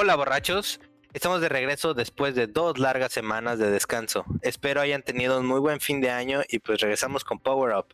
[0.00, 0.78] Hola borrachos,
[1.12, 4.24] estamos de regreso después de dos largas semanas de descanso.
[4.42, 7.86] Espero hayan tenido un muy buen fin de año y pues regresamos con Power Up.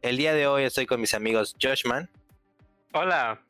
[0.00, 2.08] El día de hoy estoy con mis amigos Joshman,
[2.92, 3.42] Hola.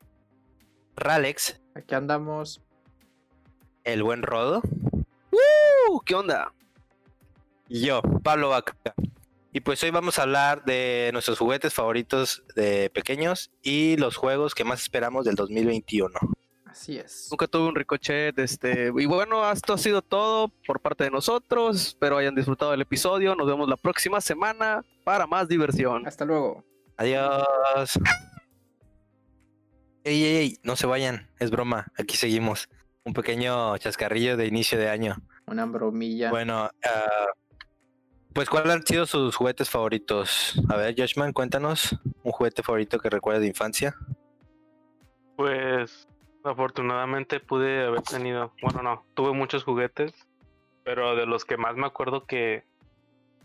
[0.95, 2.63] Ralex, Aquí andamos.
[3.83, 4.63] el buen Rodo
[5.31, 6.51] Uh, ¿Qué onda?
[7.67, 8.75] y yo, Pablo Vaca.
[9.53, 14.55] Y pues hoy vamos a hablar de nuestros juguetes favoritos de pequeños y los juegos
[14.55, 16.09] que más esperamos del 2021.
[16.69, 17.27] Así es.
[17.31, 21.87] Nunca tuve un ricochet, este, y bueno, esto ha sido todo por parte de nosotros.
[21.87, 23.35] Espero hayan disfrutado del episodio.
[23.35, 26.05] Nos vemos la próxima semana para más diversión.
[26.05, 26.63] Hasta luego.
[26.95, 27.99] Adiós.
[30.03, 32.69] Ey, ey, ey, no se vayan, es broma, aquí seguimos.
[33.03, 35.15] Un pequeño chascarrillo de inicio de año.
[35.47, 36.29] Una bromilla.
[36.29, 37.27] Bueno, ah,
[38.33, 40.61] pues ¿cuáles han sido sus juguetes favoritos?
[40.69, 43.95] A ver, Joshman, cuéntanos un juguete favorito que recuerdas de infancia.
[45.35, 46.07] Pues
[46.43, 50.13] afortunadamente pude haber tenido, bueno, no, tuve muchos juguetes,
[50.83, 52.63] pero de los que más me acuerdo que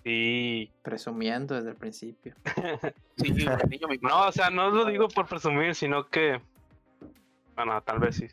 [0.03, 0.73] sí.
[0.83, 2.34] Presumiendo desde el principio.
[3.17, 6.41] Sí, el niño mi- No, o sea, no lo digo por presumir, sino que,
[7.55, 8.27] bueno, tal vez sí.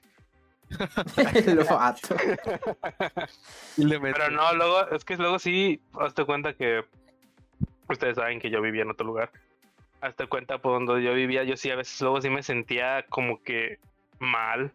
[3.77, 4.13] le metí.
[4.13, 6.83] Pero no, luego, es que luego sí, hazte cuenta que
[7.89, 9.31] ustedes saben que yo vivía en otro lugar.
[10.01, 13.43] Hazte cuenta por donde yo vivía, yo sí a veces luego sí me sentía como
[13.43, 13.77] que
[14.21, 14.71] mal.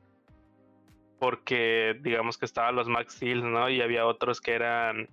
[1.19, 3.71] Porque digamos que estaban los Max Steel, ¿no?
[3.71, 5.09] Y había otros que eran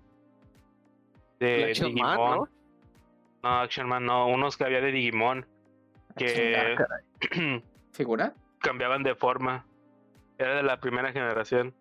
[1.39, 2.37] de Action Man, Digimon.
[2.39, 2.49] ¿no?
[3.43, 5.45] No, Action Man, no, unos que había de Digimon
[6.17, 6.75] que
[7.91, 8.33] ¿Figura?
[8.59, 9.65] cambiaban de forma.
[10.37, 11.73] Era de la primera generación.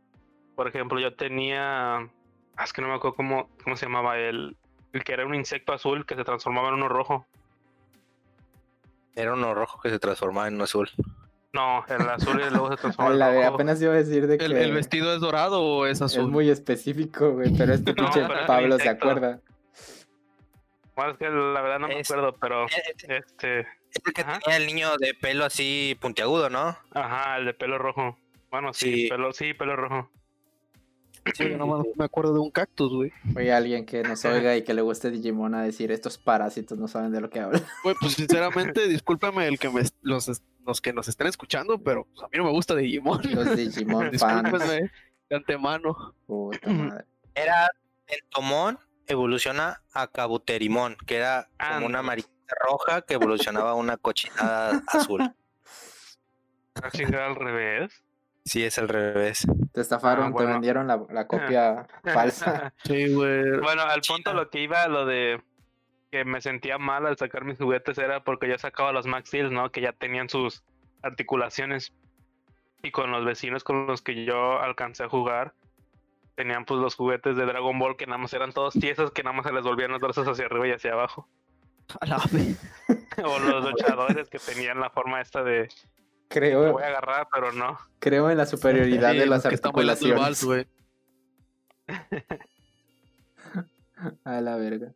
[0.55, 1.97] Por ejemplo, yo tenía.
[1.97, 4.57] ah, Es que no me acuerdo cómo, cómo se llamaba el.
[4.93, 7.27] El que era un insecto azul que se transformaba en uno rojo.
[9.15, 10.91] Era uno rojo que se transformaba en uno azul.
[11.53, 13.55] No, el azul y luego se A transformaba la en de, rojo.
[13.55, 16.31] apenas iba a decir de que ¿El, el vestido es dorado o es es azul?
[16.31, 19.41] muy específico, güey, pero este No, pinche pero es Pablo se acuerda.
[20.97, 23.17] Bueno, es que la verdad no me Es- acuerdo, pero este.
[24.05, 24.39] el que Ajá.
[24.41, 26.77] tenía el niño de pelo así puntiagudo, ¿no?
[26.95, 28.17] Ajá, el de pelo rojo.
[28.51, 29.09] Bueno, sí, Sí.
[29.09, 30.11] pelo, sí, pelo rojo.
[31.34, 33.12] Sí, yo nomás me acuerdo de un cactus, güey.
[33.37, 36.88] Oye, alguien que nos oiga y que le guste Digimon a decir estos parásitos no
[36.88, 37.62] saben de lo que hablan.
[37.84, 42.22] Güey, pues sinceramente, discúlpame el que me, los, los que nos estén escuchando, pero pues,
[42.22, 43.21] a mí no me gusta Digimon.
[43.32, 44.43] Los Digimon fans.
[44.44, 44.91] Discúlpenme
[45.28, 46.15] de antemano.
[46.27, 47.05] Puta madre.
[47.34, 47.69] Era
[48.06, 54.82] Entomón evoluciona a Cabuterimón, que era como una mariquita roja que evolucionaba a una cochinada
[54.88, 55.34] azul.
[56.82, 58.03] Ah, chingada, al revés.
[58.45, 59.47] Sí, es al revés.
[59.73, 60.49] Te estafaron, Ah, bueno.
[60.49, 62.73] te vendieron la, la copia falsa.
[62.85, 63.59] Sí, güey.
[63.61, 65.41] Bueno, al punto lo que iba, lo de
[66.11, 69.53] que me sentía mal al sacar mis juguetes era porque yo sacaba los Max Steel,
[69.53, 69.71] ¿no?
[69.71, 70.63] Que ya tenían sus
[71.03, 71.93] articulaciones.
[72.83, 75.55] Y con los vecinos con los que yo alcancé a jugar,
[76.35, 79.37] tenían pues los juguetes de Dragon Ball que nada más eran todos tiesos, que nada
[79.37, 81.29] más se les volvían los brazos hacia arriba y hacia abajo.
[82.01, 82.61] A la vez.
[83.25, 85.69] O los luchadores que tenían la forma esta de
[86.32, 87.78] Creo, voy a agarrar, pero no.
[87.98, 90.20] creo en la superioridad Sí, de las articulaciones.
[90.20, 90.66] vals, güey.
[94.25, 94.93] A la verga.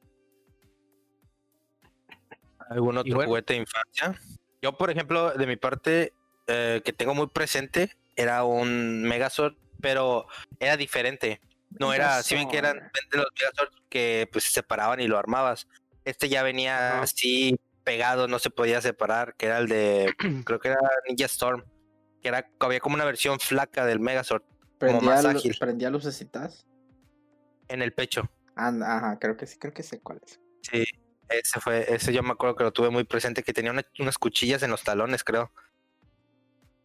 [2.71, 3.29] ¿Algún otro bueno.
[3.29, 4.21] juguete de infancia?
[4.63, 6.13] Yo, por ejemplo, de mi parte,
[6.49, 10.27] eh, que tengo muy presente, era un Megazord, pero
[10.59, 11.41] era diferente.
[11.79, 15.69] No era, si ven que eran los Megazord que pues se separaban y lo armabas.
[16.05, 20.13] Este ya venía así pegado, no se podía separar, que era el de,
[20.45, 21.65] creo que era Ninja Storm,
[22.21, 24.43] que era, había como una versión flaca del Megazord
[24.79, 25.57] Prendía, más lu- ágil.
[25.59, 26.67] prendía lucecitas.
[27.69, 28.29] en el pecho.
[28.57, 30.41] Anda, ajá, creo que sí, creo que sé cuál es.
[30.63, 30.85] Sí,
[31.29, 34.19] ese fue, ese yo me acuerdo que lo tuve muy presente, que tenía una- unas
[34.19, 35.51] cuchillas en los talones, creo.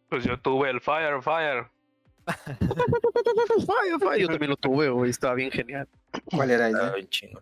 [0.08, 1.70] Pues yo tuve el Fire, Fire.
[3.66, 4.20] Fire, fire.
[4.20, 5.10] Yo también lo tuve, güey.
[5.10, 5.88] Estaba bien genial.
[6.26, 7.32] ¿Cuál era ese?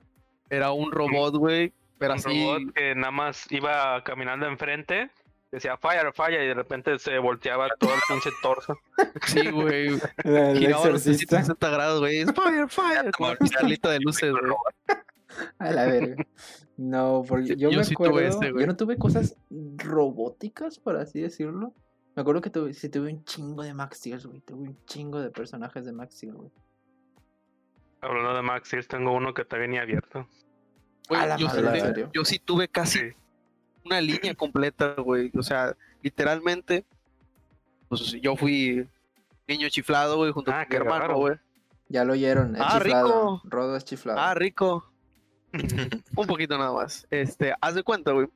[0.49, 1.73] Era un robot, güey.
[2.01, 2.29] Pero un así.
[2.45, 5.11] robot que nada más iba caminando enfrente,
[5.53, 8.77] decía fire, fire, y de repente se volteaba todo el pinche torso.
[9.27, 9.89] Sí, güey.
[10.25, 11.37] El Giraba los exorcista.
[11.37, 12.25] 360 grados, güey.
[12.25, 13.11] Fire, fire.
[13.13, 14.53] Como el de luces, güey.
[15.59, 16.25] A la verga.
[16.77, 18.29] No, porque yo, Yo me sí tuve acuerdo.
[18.29, 18.63] ese, güey.
[18.63, 19.37] yo no tuve cosas
[19.77, 21.75] robóticas, por así decirlo.
[22.17, 24.41] Me acuerdo que tuve, sí tuve un chingo de Max Steel, güey.
[24.41, 26.51] Tuve un chingo de personajes de Max Steel, güey.
[28.01, 30.27] Hablando de Max Steel, tengo uno que está bien abierto.
[31.11, 32.11] Yo, madre, sí, ¿en tuve- serio?
[32.13, 33.05] yo sí tuve casi Sí.
[33.85, 35.31] una línea completa, güey.
[35.37, 36.85] O sea, literalmente,
[37.89, 38.87] pues yo fui
[39.49, 41.37] niño chiflado, güey, junto Ah, con mi hermano, güey.
[41.89, 43.07] Ya lo oyeron, es Ah, chiflado.
[43.07, 43.41] rico.
[43.45, 44.19] Rodo es chiflado.
[44.21, 44.87] Ah, rico.
[46.17, 47.07] Un poquito nada más.
[47.11, 48.29] Este, haz de cuenta, güey,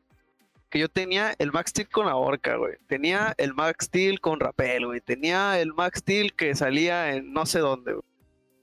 [0.70, 2.75] que yo tenía el Max Steel con la horca, güey.
[2.88, 5.00] Tenía el Max Steel con rapel, güey.
[5.00, 8.05] Tenía el Max Steel que salía en no sé dónde, güey.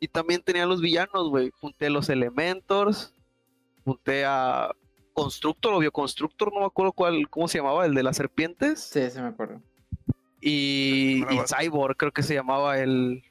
[0.01, 1.51] Y también tenía los villanos, güey.
[1.61, 3.13] Junté los Elementors,
[3.83, 4.71] junté a
[5.13, 8.79] Constructor o Bioconstructor, no me acuerdo cuál, cómo se llamaba, el de las serpientes.
[8.79, 9.61] Sí, sí me acuerdo.
[10.39, 11.23] Y.
[11.47, 13.23] Cyborg, creo que se llamaba el,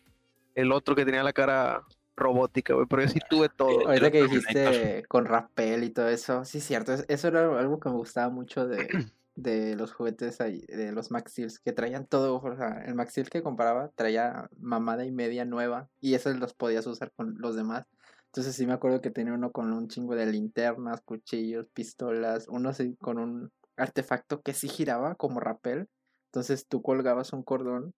[0.54, 1.82] el otro que tenía la cara
[2.16, 2.86] robótica, güey.
[2.86, 3.88] Pero yo sí tuve todo.
[3.88, 7.80] Ahorita que dijiste con rappel y todo eso, sí es cierto, es- eso era algo
[7.80, 8.76] que me gustaba mucho de,
[9.34, 13.12] de los juguetes ahí, de los Max Steels, que traían todo, o sea, el Max
[13.12, 17.56] Steel que compraba traía mamada y media nueva y esos los podías usar con los
[17.56, 17.86] demás.
[18.30, 22.72] Entonces sí me acuerdo que tenía uno con un chingo de linternas, cuchillos, pistolas, uno
[22.72, 25.88] sí con un artefacto que sí giraba como rappel.
[26.26, 27.92] Entonces tú colgabas un cordón,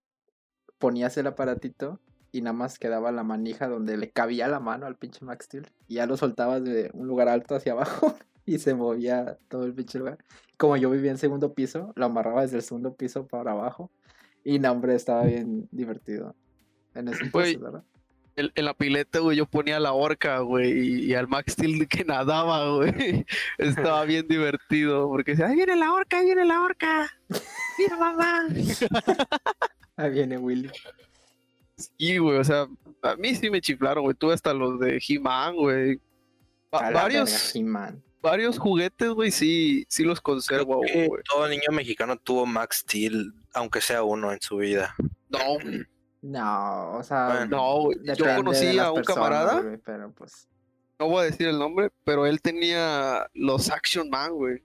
[0.79, 2.00] ponías el aparatito
[2.32, 5.70] y nada más quedaba la manija donde le cabía la mano al pinche Max Steel
[5.87, 9.75] y ya lo soltabas de un lugar alto hacia abajo y se movía todo el
[9.75, 10.17] pinche lugar.
[10.56, 13.90] Como yo vivía en segundo piso, lo amarraba desde el segundo piso para abajo
[14.44, 16.35] y no, hombre, estaba bien divertido.
[16.94, 17.85] En ese entonces, ¿verdad?
[18.37, 21.87] En, en la pileta, güey, yo ponía la horca, güey, y, y al Max Steel
[21.87, 23.26] que nadaba, güey.
[23.58, 27.11] Estaba bien divertido, porque decía, ahí viene la horca, ahí viene la horca.
[27.79, 28.46] Mira, mamá.
[29.96, 30.70] Ahí viene Willy.
[31.99, 32.67] Y, güey, o sea,
[33.02, 34.17] a mí sí me chiflaron, güey.
[34.17, 35.96] Tuve hasta los de He-Man, güey.
[36.75, 41.08] Va- varios, verga, varios juguetes, güey, sí, sí los conservo, güey.
[41.28, 44.94] todo niño mexicano tuvo Max Steel, aunque sea uno en su vida.
[45.28, 45.82] No, güey,
[46.23, 47.99] No, o sea, Bueno, no, güey.
[48.17, 50.49] Yo de conocí las a un personas, camarada, güey, pero pues
[50.99, 54.63] no voy a decir el nombre, pero él tenía los Action Man, güey.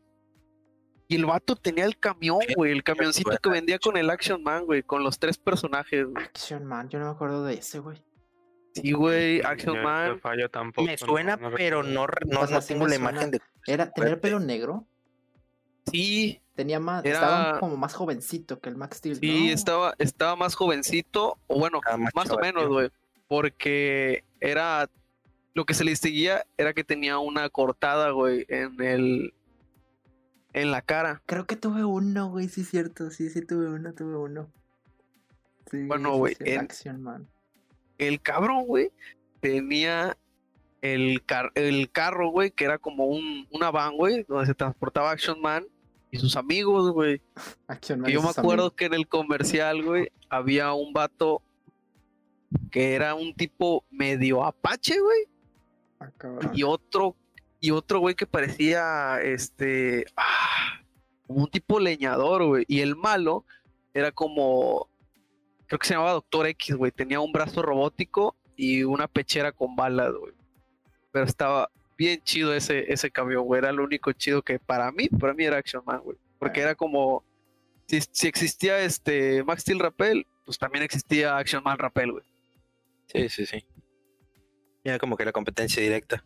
[1.07, 4.65] Y el vato tenía el camión, güey, el camioncito que vendía con el Action Man,
[4.65, 6.24] güey, con los tres personajes, güey.
[6.24, 8.04] Action Man, yo no me acuerdo de ese, güey.
[8.75, 10.19] Sí, güey, Action Yo Man.
[10.19, 10.86] fallo tampoco.
[10.86, 13.42] Me suena, no pero no, no, no tengo la imagen de.
[13.65, 14.18] Era, Fuerte.
[14.18, 14.86] pelo negro,
[15.91, 19.53] Sí, tenía más, Era- estaba como más jovencito que el Max Steel, sí, ¿no?
[19.53, 22.89] estaba, estaba más jovencito, o bueno, más más o menos, güey,
[23.27, 24.89] porque era,
[25.53, 29.33] lo que se le distinguía era que tenía una cortada, güey, en el,
[30.53, 31.21] en la cara.
[31.25, 34.51] Creo que tuve uno, güey, sí es cierto, sí, sí tuve uno, tuve uno.
[35.69, 37.27] Sí, Bueno, güey, sí, el- Action Man.
[37.97, 38.91] El cabrón, güey,
[39.39, 40.17] tenía
[40.81, 45.11] el, car- el carro, güey, que era como un, una van, güey, donde se transportaba
[45.11, 45.65] Action Man
[46.12, 47.21] y sus amigos, güey.
[47.88, 48.74] Yo me acuerdo amigos.
[48.74, 51.42] que en el comercial, güey, había un vato
[52.71, 55.25] que era un tipo medio apache, güey,
[56.00, 56.12] Ah,
[56.54, 57.15] y otro,
[57.59, 60.80] y otro güey que parecía, este, ah,
[61.25, 63.45] como un tipo leñador, güey, y el malo
[63.94, 64.89] era como,
[65.65, 69.75] creo que se llamaba Doctor X, güey, tenía un brazo robótico y una pechera con
[69.75, 70.33] balas, güey,
[71.12, 75.07] pero estaba bien chido ese, ese camión, güey, era lo único chido que para mí,
[75.09, 77.23] para mí era Action Man, güey, porque era como,
[77.88, 82.23] si, si existía este Max Steel Rappel, pues también existía Action Man Rappel, güey.
[83.07, 83.65] Sí, sí, sí.
[84.83, 86.23] Era como que la competencia directa.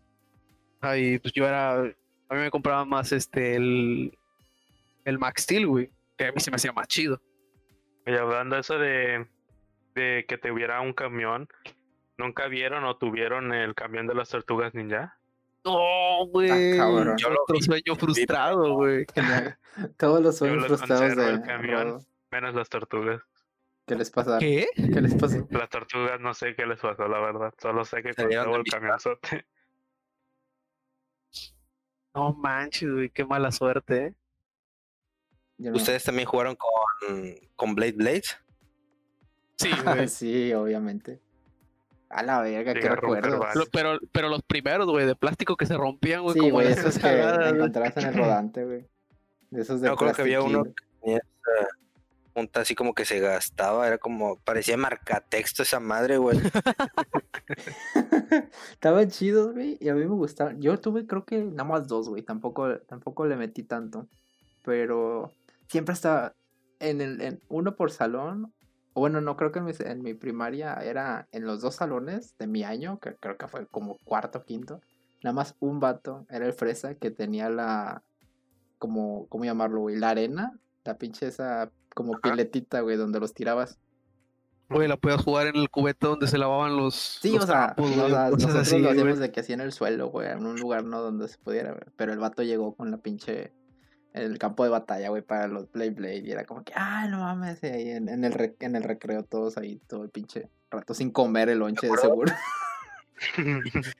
[0.82, 1.80] Ahí, pues yo era.
[1.80, 4.18] A mí me compraba más este, el.
[5.06, 5.90] El Max Steel, güey.
[6.18, 7.22] Que a mí se me hacía más chido.
[8.06, 9.28] Y hablando eso de,
[9.96, 11.48] de que tuviera un camión,
[12.18, 15.18] ¿nunca vieron o tuvieron el camión de las tortugas ninja?
[15.64, 16.78] No, güey.
[16.78, 17.18] cabrón.
[17.18, 19.06] Yo lo Otro vi, sueño frustrado, güey.
[19.98, 22.06] Todos los sueños frustrados conservo, de el camión.
[22.32, 23.22] Menos las tortugas.
[23.86, 24.40] ¿Qué les pasa?
[24.40, 24.68] ¿Qué?
[24.76, 25.48] ¿Qué les pasó?
[25.50, 27.54] Las tortugas no sé qué les pasó, la verdad.
[27.62, 29.46] Solo sé que de el mi camionzote.
[32.14, 33.10] No manches, güey.
[33.10, 34.16] Qué mala suerte, ¿eh?
[35.58, 38.38] No- ¿Ustedes también jugaron con, con Blade Blades?
[39.58, 40.08] Sí, güey.
[40.08, 41.22] sí, obviamente.
[42.12, 42.90] A la verga, qué.
[42.90, 46.34] Lo- pero, pero los primeros, güey, de plástico que se rompían, güey.
[46.34, 48.86] Sí, como güey, esos que encontrabas en el rodante, güey.
[49.50, 51.68] De esos de Yo creo que había uno que tenía esa
[52.34, 56.40] punta así como que se gastaba, era como, parecía marcatexto esa madre, güey.
[58.72, 60.62] Estaban chidos, güey, y a mí me gustaban.
[60.62, 64.08] Yo tuve creo que nada más dos, güey, tampoco, tampoco le metí tanto.
[64.64, 65.32] Pero
[65.68, 66.34] siempre estaba
[66.80, 68.54] en el, en uno por salón.
[68.94, 72.38] O bueno, no, creo que en mi, en mi primaria era en los dos salones
[72.38, 74.82] de mi año, que creo que fue como cuarto o quinto.
[75.24, 78.04] Nada más un vato, era el fresa, que tenía la,
[78.80, 79.98] como, ¿cómo llamarlo, güey?
[79.98, 82.22] La arena, la pinche esa, como Ajá.
[82.24, 83.80] piletita, güey, donde los tirabas.
[84.70, 86.96] Güey, la podías jugar en el cubete donde se lavaban los.
[86.96, 88.92] Sí, los o sea, trapos, o güey, sea, cosas nosotros así, lo güey.
[88.94, 91.72] hacíamos de que así en el suelo, güey, en un lugar no donde se pudiera,
[91.72, 91.84] güey.
[91.98, 93.54] Pero el vato llegó con la pinche
[94.14, 97.20] el campo de batalla, güey, para los Blade Blade y era como que, ah, no
[97.20, 100.50] mames, y ahí en, en el re- en el recreo todos ahí todo el pinche
[100.70, 102.32] rato sin comer el lonche de seguro.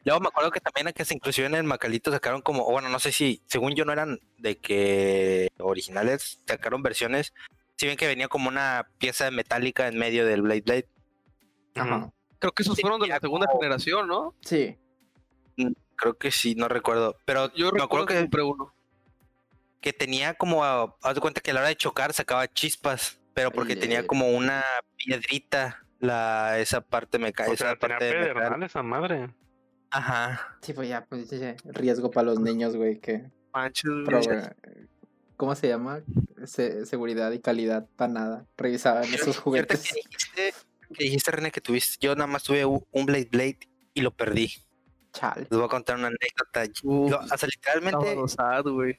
[0.04, 2.90] Luego me acuerdo que también que se inclusive en el Macalito sacaron como, o bueno,
[2.90, 7.34] no sé si, según yo no eran de que originales, sacaron versiones.
[7.78, 10.90] Si ven que venía como una pieza metálica en medio del Blade Blade.
[11.76, 12.12] Ajá.
[12.40, 14.36] Creo que esos Sí, fueron de la segunda como- generación, ¿no?
[14.42, 14.76] Sí.
[15.96, 17.16] Creo que sí, no recuerdo.
[17.26, 18.74] Pero Yo me recuerdo acuerdo que que, compré uno.
[19.82, 23.52] Que tenía como, haz de cuenta que a la hora de chocar sacaba chispas, pero
[23.52, 24.64] porque tenía como una
[24.96, 29.34] piedrita, la, esa parte me cae, O esa tenía parte pedernal esa madre.
[29.90, 30.58] Ajá.
[30.62, 33.26] Sí, pues ya, pues ya, riesgo para los niños, güey, que...
[33.54, 34.22] Manches, pro-
[35.36, 36.02] ¿Cómo se llama?
[36.46, 38.46] Se- seguridad y calidad para nada.
[38.58, 39.82] Revisaban esos juguetes.
[39.82, 40.54] Que dijiste,
[40.94, 43.60] que dijiste, René, que tuviste, yo nada más tuve un Blade Blade
[43.96, 44.54] y lo perdí.
[45.14, 45.42] Chale.
[45.42, 46.64] Les voy a contar una anécdota.
[46.84, 48.16] Uf, Yo, o sea, literalmente,
[48.72, 48.96] güey.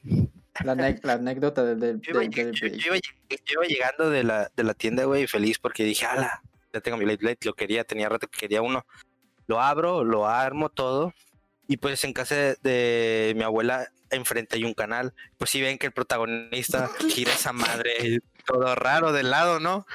[0.63, 0.73] La,
[1.13, 2.77] anécdota del, del, yo iba, del- yo- del yo- Blade.
[2.77, 6.05] yo iba lleg- yo iba llegando de la, de la tienda, güey, feliz porque dije,
[6.05, 6.41] ala,
[6.71, 8.85] ya tengo mi Blade Blade, lo quería, tenía rato que quería uno.
[9.47, 11.13] Lo abro, lo armo todo.
[11.67, 15.13] Y pues en casa de, de mi abuela, enfrente hay un canal.
[15.37, 19.85] Pues si ven que el protagonista gira esa madre todo raro del lado, ¿no?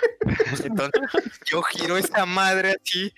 [0.64, 1.00] Entonces
[1.44, 3.12] yo giro esa madre así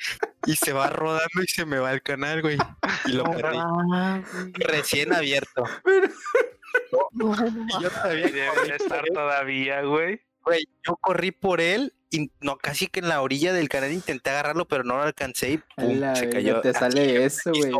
[0.47, 2.59] y se va rodando y se me va el canal, güey.
[3.07, 3.59] Y lo perdí.
[4.55, 5.65] Recién abierto.
[7.13, 10.21] Y yo todavía debe de estar todavía, güey.
[10.45, 14.31] Güey, yo corrí por él y no, casi que en la orilla del canal intenté
[14.31, 16.61] agarrarlo, pero no lo alcancé y A pum, la se cayó.
[16.61, 17.73] te así sale eso, güey.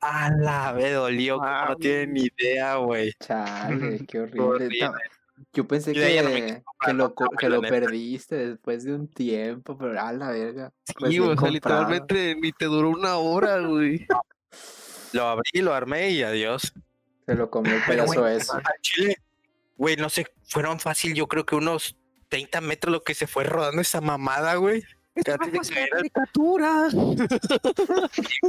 [0.00, 1.76] A la me dolió, no Mami.
[1.76, 3.12] tienen ni idea, güey.
[3.20, 4.68] Chale, qué horrible.
[4.80, 4.92] No,
[5.52, 10.30] yo pensé no que, lo, que lo perdiste después de un tiempo, pero a la
[10.30, 10.72] verga.
[10.86, 11.52] Sí, o sea, comprado.
[11.52, 14.06] literalmente ni te duró una hora, güey.
[15.12, 16.74] Lo abrí, lo armé y adiós.
[17.26, 18.54] Se lo comió el Pero, pedazo eso.
[18.54, 19.16] Al chile,
[19.76, 21.96] güey, no sé, fueron fácil, yo creo que unos
[22.28, 24.82] 30 metros lo que se fue rodando esa mamada, güey.
[25.40, 26.88] Antes de caricatura.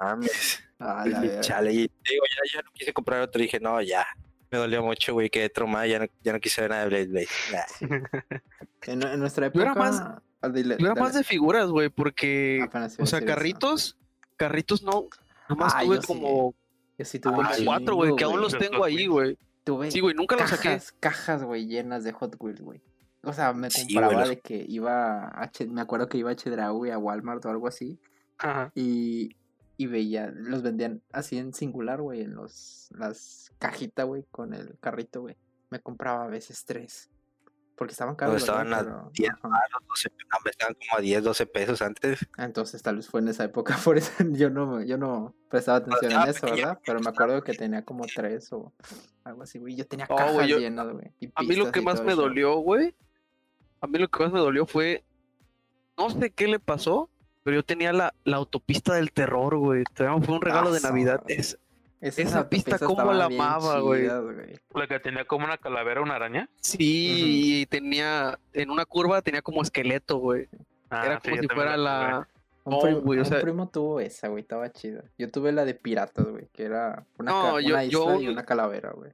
[0.00, 0.62] Mames.
[0.78, 1.40] A la verga.
[1.40, 3.40] Chale, y digo, ya, ya no quise comprar otro.
[3.40, 4.06] Dije, no, ya.
[4.50, 5.86] Me dolió mucho, güey, quedé traumada.
[5.86, 7.28] Ya no, ya no quise ver nada de Blade Blade.
[7.52, 7.64] Nah.
[8.86, 9.90] En, en nuestra Yo era época.
[9.90, 10.00] más-
[10.40, 12.66] ah, dile, Yo era más de figuras, güey, porque,
[12.98, 13.26] o sea, eso.
[13.26, 13.98] carritos,
[14.38, 15.06] carritos no,
[15.50, 16.06] nomás Ah, tuve yo sí.
[16.06, 16.54] como,
[17.00, 19.38] Yo sí tuve como cuatro, güey, que aún los tengo ahí, güey.
[19.64, 20.64] Tuve Sí, güey, nunca los saqué.
[20.68, 22.82] cajas, cajas, güey, llenas de Hot Wheels, güey.
[23.22, 26.90] O sea, me Sí, compraba de que iba a me acuerdo que iba a Chedraui,
[26.90, 27.98] a Walmart o algo así,
[28.36, 28.70] Ajá.
[28.74, 29.34] y,
[29.78, 34.78] y veía, los vendían así en singular, güey, en los, las cajitas, güey, con el
[34.78, 35.36] carrito, güey.
[35.70, 37.08] Me compraba a veces tres.
[37.80, 38.36] Porque estaban caros.
[38.36, 38.80] estaban ¿verdad?
[38.80, 39.48] a Pero, 10 ajá.
[39.48, 42.28] baros, 12, no, me estaban como a 10, 12 pesos antes.
[42.36, 46.12] Entonces tal vez fue en esa época, por eso yo no, yo no prestaba atención
[46.12, 46.78] en eso, ¿verdad?
[46.84, 48.70] Pero me acuerdo que tenía como tres o
[49.24, 49.76] algo así, güey.
[49.76, 51.10] Yo tenía Oh, cajas yo- llenas, güey.
[51.34, 52.94] A mí lo que más me dolió, güey,
[53.80, 55.02] a mí lo que más me dolió fue,
[55.96, 57.08] no sé qué le pasó,
[57.42, 59.84] pero yo tenía la, la autopista del terror, güey.
[59.94, 61.22] Fue un regalo de Asa, Navidad.
[61.28, 61.58] Es-
[62.00, 64.08] Esa pista, estaban la amaba, güey.
[64.74, 66.48] La que tenía como una calavera, una araña.
[66.60, 70.48] sí, y tenía, en una curva tenía como esqueleto, güey.
[70.88, 72.26] Ah, Era como si fuera la...
[72.64, 75.02] Un, No, primo, güey, o un primo tuvo esa, güey, estaba chida.
[75.18, 78.26] Yo tuve la de piratas, güey, que era una, No, ca- yo- una yo y
[78.26, 79.12] un- una calavera, güey.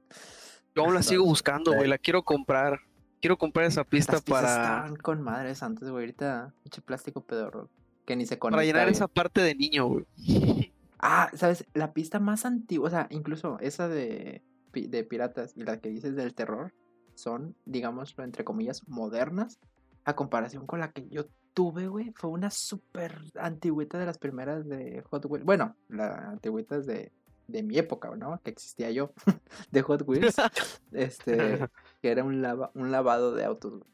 [0.75, 1.87] Yo aún la sigo buscando, güey.
[1.87, 2.79] La quiero comprar.
[3.21, 6.03] Quiero comprar esa pista Las para, estaban con madres antes, güey.
[6.03, 7.69] Ahorita, pinche plástico pedorro.
[8.05, 8.57] Que ni se conecta.
[8.57, 8.93] para llenar bien.
[8.95, 10.05] esa parte de niño, güey.
[10.99, 11.65] Ah, ¿sabes?
[11.73, 16.15] La pista más antigua, o sea, incluso esa de, de piratas y la que dices
[16.15, 16.73] del terror
[17.15, 19.59] son, digámoslo, entre comillas, modernas
[20.05, 22.11] a comparación con la que yo tuve, güey.
[22.15, 25.45] Fue una súper antigüita de las primeras de Hot Wheels.
[25.45, 27.11] Bueno, la antigüita es de,
[27.47, 28.39] de mi época, ¿no?
[28.43, 29.11] Que existía yo
[29.71, 30.35] de Hot Wheels.
[30.91, 31.67] este,
[32.01, 33.91] que era un, lava- un lavado de autos, güey.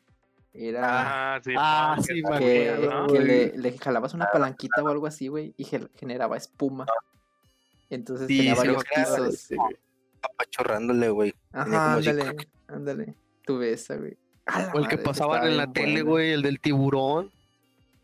[0.53, 1.51] Era Ah, sí.
[1.57, 5.63] Ah, sí, que me que, le, le jalabas una palanquita o algo así, güey, y
[5.63, 6.85] ge- generaba espuma.
[7.89, 9.33] Entonces Sí, tenía sí, varios pisos.
[9.33, 9.75] ese, güey.
[10.21, 11.33] apachorrándole, güey.
[11.51, 12.35] Ajá, ándale,
[12.67, 13.15] ándale.
[13.45, 14.17] Tuve esa, güey.
[14.73, 17.31] O el que pasaban estaba en la tele, güey, el del tiburón.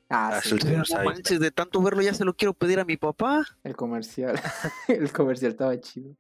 [0.10, 0.68] Ah, Ah, sí, sí.
[0.96, 3.46] No manches, de tanto verlo ya se lo quiero pedir a mi papá.
[3.64, 4.40] el comercial.
[4.88, 6.16] el comercial estaba chido.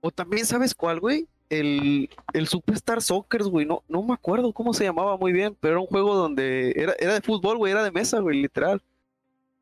[0.00, 1.28] O también, ¿sabes cuál, güey?
[1.60, 3.66] El, el Superstar Soccer, güey.
[3.66, 6.94] No, no me acuerdo cómo se llamaba muy bien, pero era un juego donde era,
[6.98, 8.82] era de fútbol, güey, era de mesa, güey, literal.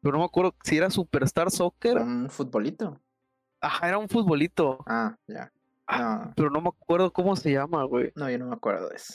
[0.01, 1.99] Pero no me acuerdo si era Superstar Soccer.
[1.99, 3.01] Un futbolito.
[3.61, 4.79] Ajá, era un futbolito.
[4.87, 5.53] Ah, ya.
[5.87, 8.13] Ah, No, Pero no me acuerdo cómo se llama, güey.
[8.17, 9.15] no, yo no me acuerdo de eso.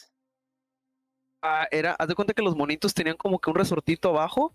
[1.41, 4.53] Ah, era, haz de cuenta que los monitos tenían como que un resortito abajo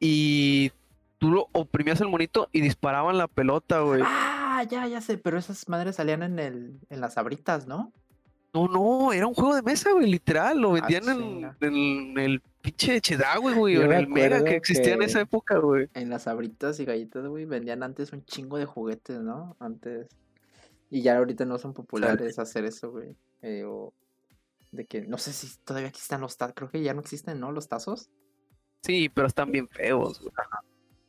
[0.00, 0.70] y
[1.18, 4.02] tú lo oprimías el monito y disparaban la pelota, güey.
[4.04, 7.92] Ah, ya, ya sé, pero esas madres salían en el, en las abritas, ¿no?
[8.54, 10.58] No, no, era un juego de mesa, güey, literal.
[10.58, 11.56] Lo vendían en, chinga.
[11.60, 15.88] en el pinche Chedraui, güey, en el Mega que existía en esa época, güey.
[15.94, 19.56] En las abritas y galletas, güey, vendían antes un chingo de juguetes, ¿no?
[19.60, 20.08] Antes.
[20.90, 23.14] Y ya ahorita no son populares hacer eso, güey.
[23.42, 23.92] Eh, o
[24.72, 26.54] de que, no sé si todavía existen los tazos.
[26.54, 27.52] Creo que ya no existen, ¿no?
[27.52, 28.10] Los tazos.
[28.82, 30.32] Sí, pero están bien feos, güey.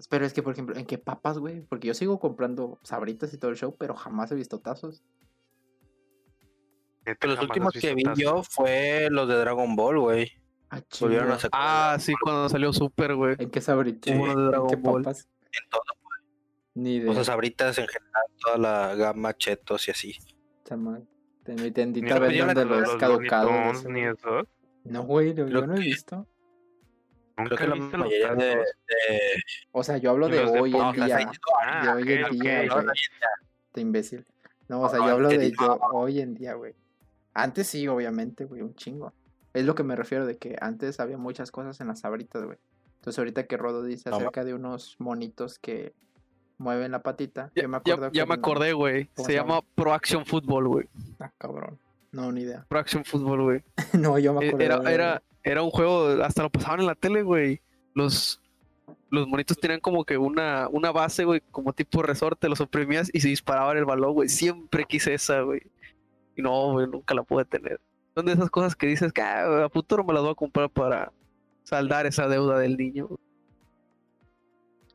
[0.07, 1.61] Pero es que, por ejemplo, ¿en qué papas, güey?
[1.61, 5.03] Porque yo sigo comprando sabritas y todo el show, pero jamás he visto tazos.
[7.21, 8.19] Los últimos que vi tazos.
[8.19, 10.31] yo fue los de Dragon Ball, güey.
[10.69, 11.35] Ah, Volvieron chinga.
[11.35, 13.35] a sacar Ah, sí, cuando salió Super, güey.
[13.39, 14.15] ¿En qué sabritas?
[14.15, 15.03] Uno de ¿En Dragon qué Ball.
[15.03, 15.27] papas?
[15.51, 15.81] en todo.
[16.75, 20.15] Ni O sea, sabritas en general, toda la gama chetos y así.
[20.63, 21.05] chamal.
[21.43, 23.85] De mi tendita los de los Tunes, caducados.
[23.85, 24.47] Ni eso.
[24.83, 26.27] No, güey, yo no he visto.
[27.39, 28.65] Nunca Creo que la mayoría de, de-
[29.71, 31.19] O sea, yo hablo de de hoy en día.
[31.19, 31.31] está-
[31.65, 32.69] Ah, de hoy en día,
[33.71, 34.25] Te imbécil.
[34.67, 36.73] No, o sea, No, yo hablo de yo hoy en día, güey.
[37.33, 39.13] Antes sí, obviamente, güey, un chingo.
[39.53, 42.57] Es lo que me refiero de que antes había muchas cosas en las sabritas, güey.
[42.97, 45.93] Entonces ahorita que Rodo dice No, acerca de unos monitos que
[46.57, 49.05] mueven la patita, Ya, yo me acuerdo ya que me acordé, güey.
[49.15, 49.61] ¿Cómo Se se llama?
[49.75, 50.89] Pro Action Football, güey.
[51.19, 51.79] Ah, cabrón.
[52.11, 52.65] No, ni idea.
[52.67, 53.63] Pro Action Football, güey.
[53.93, 54.65] no, yo me Eh, acuerdo.
[54.65, 57.61] Era, de- era, era un juego, hasta lo pasaban en la tele, güey.
[57.93, 58.41] Los,
[59.09, 63.21] los monitos tenían como que una, una base, güey, como tipo resorte, los oprimías y
[63.21, 64.29] se disparaban el balón, güey.
[64.29, 65.61] Siempre quise esa, güey.
[66.35, 67.79] Y no, güey, nunca la pude tener.
[68.15, 70.69] Son de esas cosas que dices que ah, a futuro me las voy a comprar
[70.69, 71.11] para
[71.63, 73.07] saldar esa deuda del niño.
[73.07, 73.19] güey.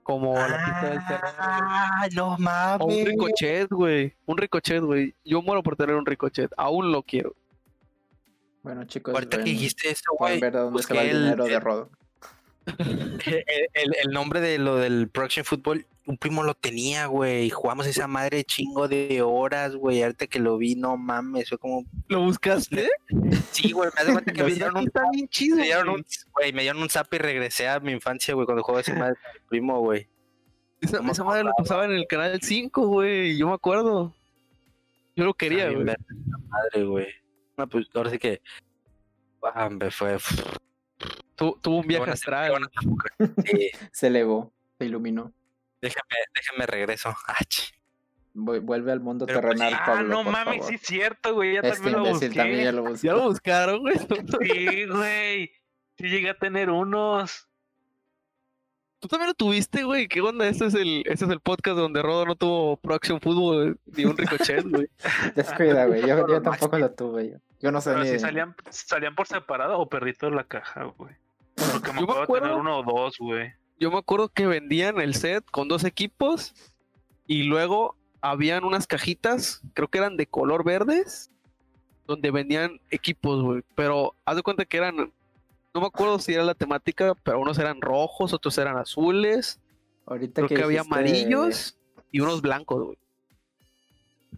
[0.02, 1.18] Como la pista del güey.
[1.38, 3.04] Ah, no O un mames.
[3.08, 4.14] ricochet, güey.
[4.26, 5.14] Un ricochet, güey.
[5.24, 6.52] Yo muero por tener un ricochet.
[6.58, 7.34] Aún lo quiero.
[8.64, 11.22] Bueno, chicos, Ahorita que dijiste eso, güey, ver de dónde se busqué va el el-
[11.22, 11.90] dinero de Rodo.
[12.78, 13.44] el,
[13.74, 17.48] el- el nombre de lo del Production Football, un primo lo tenía, güey.
[17.50, 20.02] Jugamos esa madre chingo de horas, güey.
[20.02, 21.84] Ahorita que lo vi, no mames, fue como.
[22.08, 22.88] ¿Lo buscaste?
[23.52, 25.56] Sí, güey, me hace cuenta que me dieron un, bien chido.
[25.58, 25.96] me dieron güey.
[25.98, 28.94] un, güey, me dieron un zap y regresé a mi infancia, güey, cuando jugaba esa
[28.94, 30.08] madre con mi primo, güey.
[30.80, 33.36] Esa, No me esa madre lo pasaba en el canal 5, güey.
[33.38, 34.14] Yo me acuerdo.
[35.16, 35.84] Yo lo quería, güey.
[35.84, 37.06] madre, güey.
[37.56, 38.40] No, pues ahora sí que.
[39.42, 40.16] Ah, hombre, fue.
[41.36, 42.52] Tu- tuvo un viaje astral.
[43.44, 45.32] Sí, Se elevó, se iluminó.
[45.82, 47.10] déjame, déjame regreso.
[47.26, 47.72] Ah, ch-
[48.34, 50.68] Vu- Vuelve al mundo Pero pues terrenal, Ah, Pablo, no por mames, favor.
[50.68, 51.54] sí es cierto, güey.
[51.54, 52.40] Ya Este también lo imbécil busqué.
[52.40, 53.06] también ya lo buscó.
[53.06, 53.98] Ya lo buscaron, güey.
[53.98, 55.52] Sí, güey.
[55.98, 57.48] Sí llegué a tener unos.
[59.04, 60.08] Tú también lo tuviste, güey.
[60.08, 60.48] ¿Qué onda?
[60.48, 64.06] Este es el, este es el podcast donde Rodo no tuvo Pro Action Football ni
[64.06, 64.88] un ricochet, güey.
[65.36, 66.08] Descuida, güey.
[66.08, 67.32] Yo, tampoco lo tuve.
[67.32, 68.08] Yo, yo no sé Pero ni.
[68.08, 71.14] si salían, salían por separado o perrito en la caja, güey.
[71.70, 73.52] Porque me Yo me acuerdo de acuerdo- tener uno o dos, güey.
[73.78, 76.54] Yo me acuerdo que vendían el set con dos equipos
[77.26, 81.30] y luego habían unas cajitas, creo que eran de color verdes,
[82.06, 83.62] donde vendían equipos, güey.
[83.74, 85.12] Pero haz de cuenta que eran,
[85.74, 89.60] no me acuerdo si era la temática, pero unos eran rojos, otros eran azules,
[90.06, 91.78] Ahorita creo que, había dijiste- amarillos
[92.12, 92.98] y unos blancos, güey.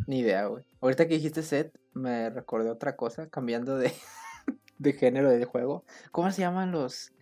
[0.07, 0.64] Ni idea, güey.
[0.81, 3.92] Ahorita que dijiste set, me recordé otra cosa, cambiando de,
[4.79, 5.85] de género del juego.
[6.12, 7.12] ¿Cómo se llaman los.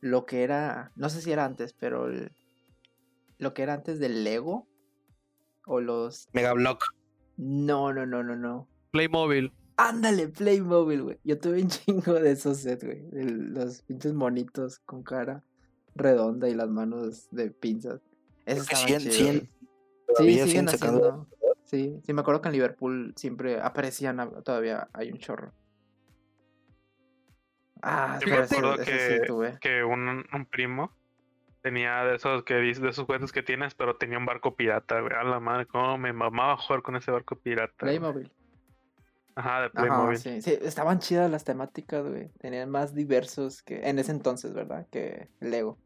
[0.00, 0.90] Lo que era.
[0.96, 2.06] No sé si era antes, pero.
[2.06, 2.32] el-
[3.38, 4.66] lo que era antes del Lego?
[5.66, 6.28] O los.
[6.32, 6.84] Mega Block.
[7.36, 8.68] No, no, no, no, no.
[8.90, 9.52] Playmobil.
[9.76, 11.18] Ándale, Playmobil, güey.
[11.24, 13.02] Yo tuve un chingo de esos sets, güey.
[13.12, 15.42] los pinches monitos con cara
[15.94, 18.00] redonda y las manos de pinzas.
[18.46, 19.48] Chidos, siguen-
[20.16, 20.38] güey.
[20.38, 21.26] Sí, siguen haciendo.
[21.64, 25.52] Sí, sí, me acuerdo que en Liverpool siempre aparecían, a- todavía hay un chorro.
[27.82, 29.58] Ah, Yo me ese- acuerdo ese sí que- tuve.
[29.60, 30.92] Que un, un primo
[31.62, 35.00] tenía de esos que dices, de esos juguetes que tienes, pero tenía un barco pirata,
[35.00, 35.12] güey.
[35.14, 37.86] A la madre, cómo me mamaba jugar con ese barco pirata.
[38.12, 38.30] güey.
[39.34, 40.18] Ajá, de Ajá, Playmobil.
[40.18, 42.28] sí, sí, estaban chidas las temáticas, güey.
[42.38, 44.86] Tenían más diversos que en ese entonces, ¿verdad?
[44.90, 45.78] Que Lego.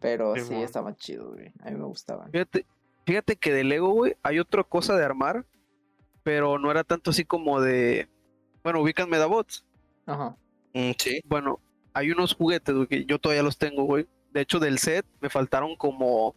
[0.00, 0.62] Pero sí, Simón.
[0.62, 1.52] estaban chidos, güey.
[1.60, 2.30] A mí me gustaban.
[2.30, 2.64] Fíjate,
[3.04, 5.44] fíjate que de Lego, güey, hay otra cosa de armar,
[6.22, 8.08] pero no era tanto así como de,
[8.62, 9.66] bueno, ubican Medabots.
[10.06, 10.36] Ajá.
[10.74, 11.20] Mm, sí.
[11.24, 11.58] Bueno,
[11.92, 14.06] hay unos juguetes, güey, que yo todavía los tengo, güey.
[14.30, 16.36] De hecho, del set me faltaron como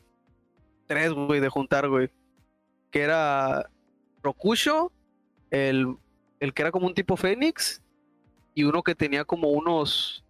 [0.87, 2.09] tres, güey, de juntar, güey.
[2.89, 3.69] Que era
[4.23, 4.91] Rokusho,
[5.51, 5.95] el,
[6.39, 7.81] el que era como un tipo Fénix,
[8.55, 10.25] y uno que tenía como unos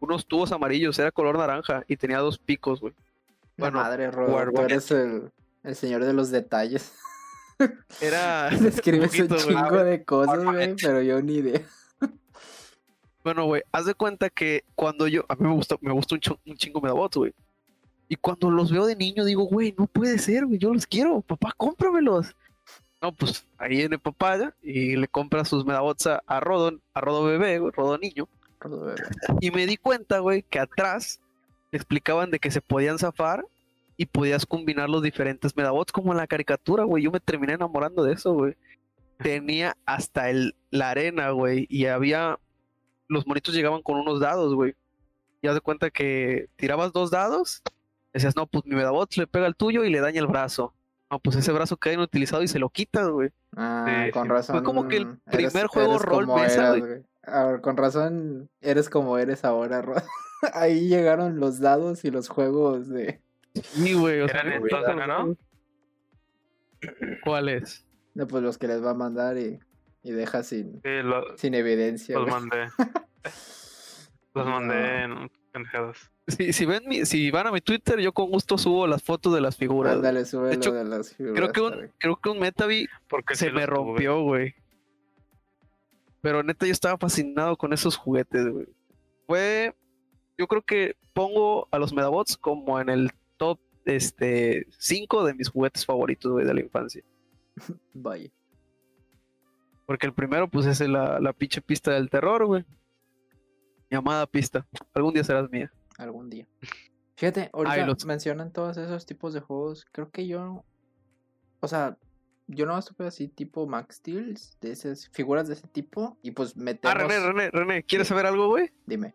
[0.00, 2.92] unos tubos amarillos, era color naranja, y tenía dos picos, güey.
[3.56, 5.30] La Bueno, madre, tú eres el,
[5.62, 6.92] el señor de los detalles.
[8.00, 8.50] Era.
[8.60, 11.62] Describes un, poquito, chingo de cosas, güey, pero yo ni idea.
[13.22, 16.20] Bueno, güey, haz de cuenta que cuando yo, a mí me gusta, me gusta un,
[16.20, 17.32] cho- un chingo Medabots, güey.
[18.08, 21.20] Y cuando los veo de niño digo, güey, no puede ser, güey, yo los quiero,
[21.20, 22.34] papá, cómpramelos.
[23.02, 27.00] No, pues ahí viene papá ya, y le compra sus Medabots a, a Rodo, a
[27.00, 28.28] Rodo bebé, Rodo niño.
[28.60, 29.02] Rodo bebé.
[29.40, 31.20] Y me di cuenta, güey, que atrás
[31.72, 33.44] te explicaban de que se podían zafar
[33.96, 37.02] y podías combinar los diferentes medabots como en la caricatura, güey.
[37.02, 38.54] Yo me terminé enamorando de eso, güey.
[39.18, 42.38] Tenía hasta el, la arena, güey, y había...
[43.08, 44.74] Los monitos llegaban con unos dados, güey.
[45.42, 47.62] Y haz de cuenta que tirabas dos dados,
[48.12, 50.72] decías, no, pues mi medabot le pega al tuyo y le daña el brazo.
[51.12, 53.28] No, pues ese brazo queda inutilizado y se lo quitas, güey.
[53.54, 54.56] Ah, con razón.
[54.56, 56.80] Fue como que el eres- primer juego eres rol como mesa, eras, güey.
[56.90, 57.02] güey.
[57.24, 59.94] A ver, con razón eres como eres ahora, Ro.
[60.54, 63.20] Ahí llegaron los dados y los juegos de.
[63.54, 64.22] Sí, güey.
[64.22, 65.36] O sea, Eran no, estos, ¿no?
[67.24, 67.84] ¿Cuál es?
[68.14, 69.60] No, pues los que les va a mandar y,
[70.02, 72.14] y deja sin, Sí, lo- sin evidencia.
[72.18, 72.40] los güey.
[72.40, 72.68] mandé.
[74.34, 76.10] Los mandé en pendejadas.
[76.28, 79.34] Si, si ven mi- si van a mi Twitter, yo con gusto subo las fotos
[79.34, 79.94] de las figuras.
[79.96, 81.36] Ándale, sube De hecho, de las figuras.
[81.36, 84.54] Creo que un, creo que un Metavi Porque se me rompió, güey.
[86.20, 88.66] Pero neta, yo estaba fascinado con esos juguetes, güey.
[89.26, 89.74] Fue.
[90.38, 95.48] Yo creo que pongo a los Medabots como en el top este 5 de mis
[95.48, 97.02] juguetes favoritos, güey, de la infancia.
[97.94, 98.30] Vaya.
[99.86, 102.64] Porque el primero, pues, es la, la pinche pista del terror, güey.
[103.90, 104.64] Mi amada pista.
[104.94, 105.70] Algún día serás mía.
[106.02, 106.46] Algún día.
[107.16, 109.86] Fíjate, ahorita los- mencionan todos esos tipos de juegos.
[109.92, 110.64] Creo que yo.
[111.60, 111.96] O sea,
[112.48, 116.18] yo no supe así tipo Max Steel, de esas figuras de ese tipo.
[116.22, 116.96] Y pues metemos.
[116.96, 118.70] Ah, René, René, René, ¿quieres saber algo, güey?
[118.86, 119.14] Dime.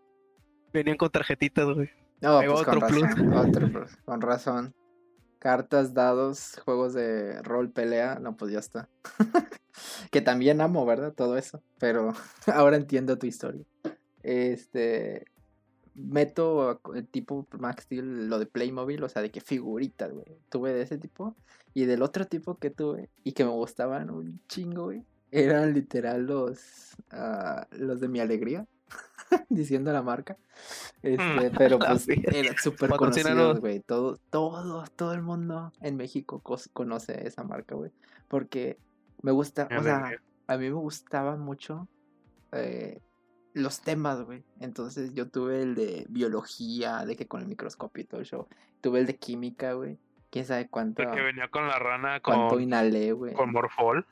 [0.71, 1.89] Venían con tarjetitas, güey.
[2.21, 3.02] No, Ahí pues con otro plus.
[3.02, 3.34] razón.
[3.34, 4.76] otro plus, Con razón.
[5.39, 8.17] Cartas, dados, juegos de rol, pelea.
[8.19, 8.89] No, pues ya está.
[10.12, 11.13] que también amo, ¿verdad?
[11.13, 11.62] Todo eso.
[11.80, 12.13] Pero
[12.47, 13.65] ahora entiendo tu historia.
[14.23, 15.26] Este.
[15.98, 20.26] Meto el tipo Max Steel, lo de Playmobil, o sea, de que figuritas, güey.
[20.50, 21.36] Tuve de ese tipo.
[21.74, 25.04] Y del otro tipo que tuve y que me gustaban un chingo, güey.
[25.32, 26.96] Eran literal los.
[27.12, 28.68] ah, los de mi alegría.
[29.50, 30.38] diciendo la marca.
[31.02, 33.80] Este, pero La pues eran súper conocidos, güey.
[33.82, 36.42] Todo, todo, todo el mundo en México
[36.74, 37.92] conoce esa marca, güey.
[38.28, 38.78] Porque
[39.22, 40.12] me gusta, o sea,
[40.48, 41.88] a mí me gustaban mucho
[42.52, 43.02] eh,
[43.58, 44.43] los temas, güey.
[44.60, 48.48] Entonces yo tuve el de biología, de que con el microscopio y todo el show.
[48.82, 49.98] Tuve el de química, güey.
[50.30, 53.34] Quién sabe cuánto, El que venía con la rana cuánto con, inhalé, güey.
[53.34, 54.06] con Morfol.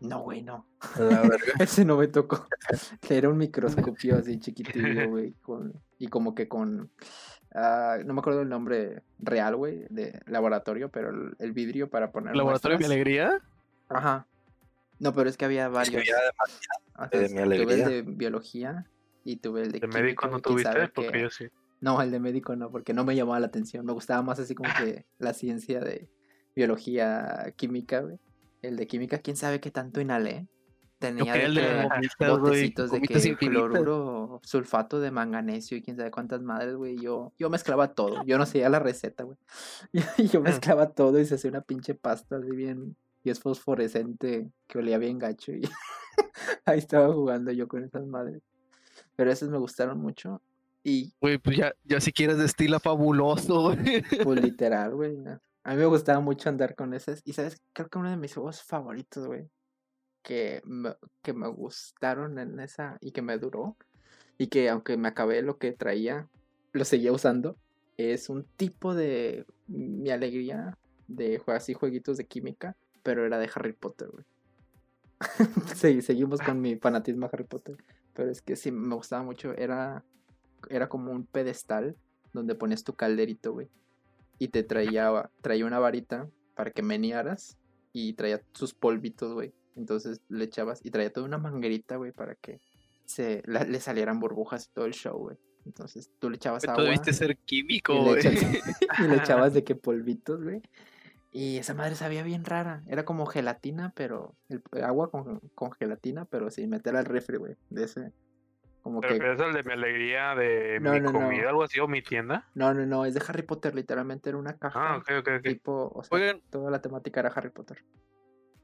[0.00, 0.66] No, güey, no.
[0.98, 1.36] La verga.
[1.60, 2.46] Ese no me tocó.
[3.08, 5.32] Era un microscopio así chiquitillo, güey.
[5.42, 6.90] con- y como que con.
[7.54, 12.10] ah, no me acuerdo el nombre real, güey, de laboratorio, pero el, el vidrio para
[12.10, 12.34] poner.
[12.34, 13.38] Laboratorio de alegría.
[13.88, 14.26] Ajá.
[14.98, 16.02] No, pero es que había Es varios.
[16.02, 16.30] que había
[17.10, 17.26] demasiado.
[17.26, 18.86] O sea, de mi tuve el de biología
[19.24, 19.80] y tuve el de.
[19.80, 21.46] De médico no tuviste, porque yo sí.
[21.80, 23.84] No, el de médico no, porque no me llamaba la atención.
[23.84, 26.08] Me gustaba más así como que la ciencia de
[26.54, 28.18] biología, química, güey.
[28.62, 30.46] El de química, quién sabe qué tanto inhalé.
[31.00, 33.48] Tenía de que botecitos de que infinitas.
[33.48, 36.96] cloruro, sulfato de manganesio y quién sabe cuántas madres, güey.
[36.96, 38.24] Yo, yo mezclaba todo.
[38.24, 39.36] Yo no seguía la receta, güey.
[39.92, 39.98] Y
[40.32, 42.94] yo mezclaba todo y se hacía una pinche pasta así bien.
[43.24, 45.52] Y es fosforescente que olía bien gacho.
[45.52, 45.62] Y
[46.64, 48.42] ahí estaba jugando yo con esas madres.
[49.16, 50.42] Pero esos me gustaron mucho.
[50.84, 54.02] Y Güey, pues ya, ya si quieres destila fabuloso, güey.
[54.24, 55.16] pues literal, güey.
[55.16, 55.40] ¿no?
[55.64, 57.22] A mí me gustaba mucho andar con esas.
[57.24, 59.48] Y sabes, creo que uno de mis juegos favoritos, güey.
[60.22, 63.76] Que me, que me gustaron en esa y que me duró.
[64.38, 66.28] Y que aunque me acabé lo que traía,
[66.72, 67.56] lo seguía usando.
[67.96, 72.76] Es un tipo de mi alegría de jugar así jueguitos de química.
[73.02, 74.24] Pero era de Harry Potter, güey.
[75.74, 77.76] Sí, seguimos con mi fanatismo a Harry Potter.
[78.14, 79.52] Pero es que sí, me gustaba mucho.
[79.56, 80.04] Era,
[80.68, 81.96] era como un pedestal
[82.32, 83.68] donde ponías tu calderito, güey.
[84.38, 87.56] Y te traía, traía una varita para que menearas.
[87.92, 89.52] Y traía sus polvitos, güey.
[89.76, 90.80] Entonces le echabas.
[90.84, 92.60] Y traía toda una manguerita, güey, para que
[93.04, 95.36] se, la- le salieran burbujas y todo el show, güey.
[95.64, 96.82] Entonces tú le echabas Tú agua.
[96.84, 98.36] debiste ser químico, y, le güey.
[98.98, 100.60] y le echabas de que polvitos, güey.
[101.34, 102.82] Y esa madre sabía bien rara.
[102.86, 104.34] Era como gelatina, pero.
[104.50, 107.56] el- agua con, con gelatina, pero sin meter al refri, güey.
[107.70, 108.12] De ese.
[108.82, 109.32] Como Pero que.
[109.32, 111.20] es el de mi alegría de No, mi no, no.
[111.20, 112.48] comida, algo así, o mi tienda.
[112.54, 113.04] No, no, no.
[113.06, 114.94] Es de Harry Potter, literalmente era una caja.
[114.94, 115.42] Ah, ok, ok, ok.
[115.44, 115.92] Tipo.
[115.94, 117.84] O sea, Oigan, toda la temática era Harry Potter.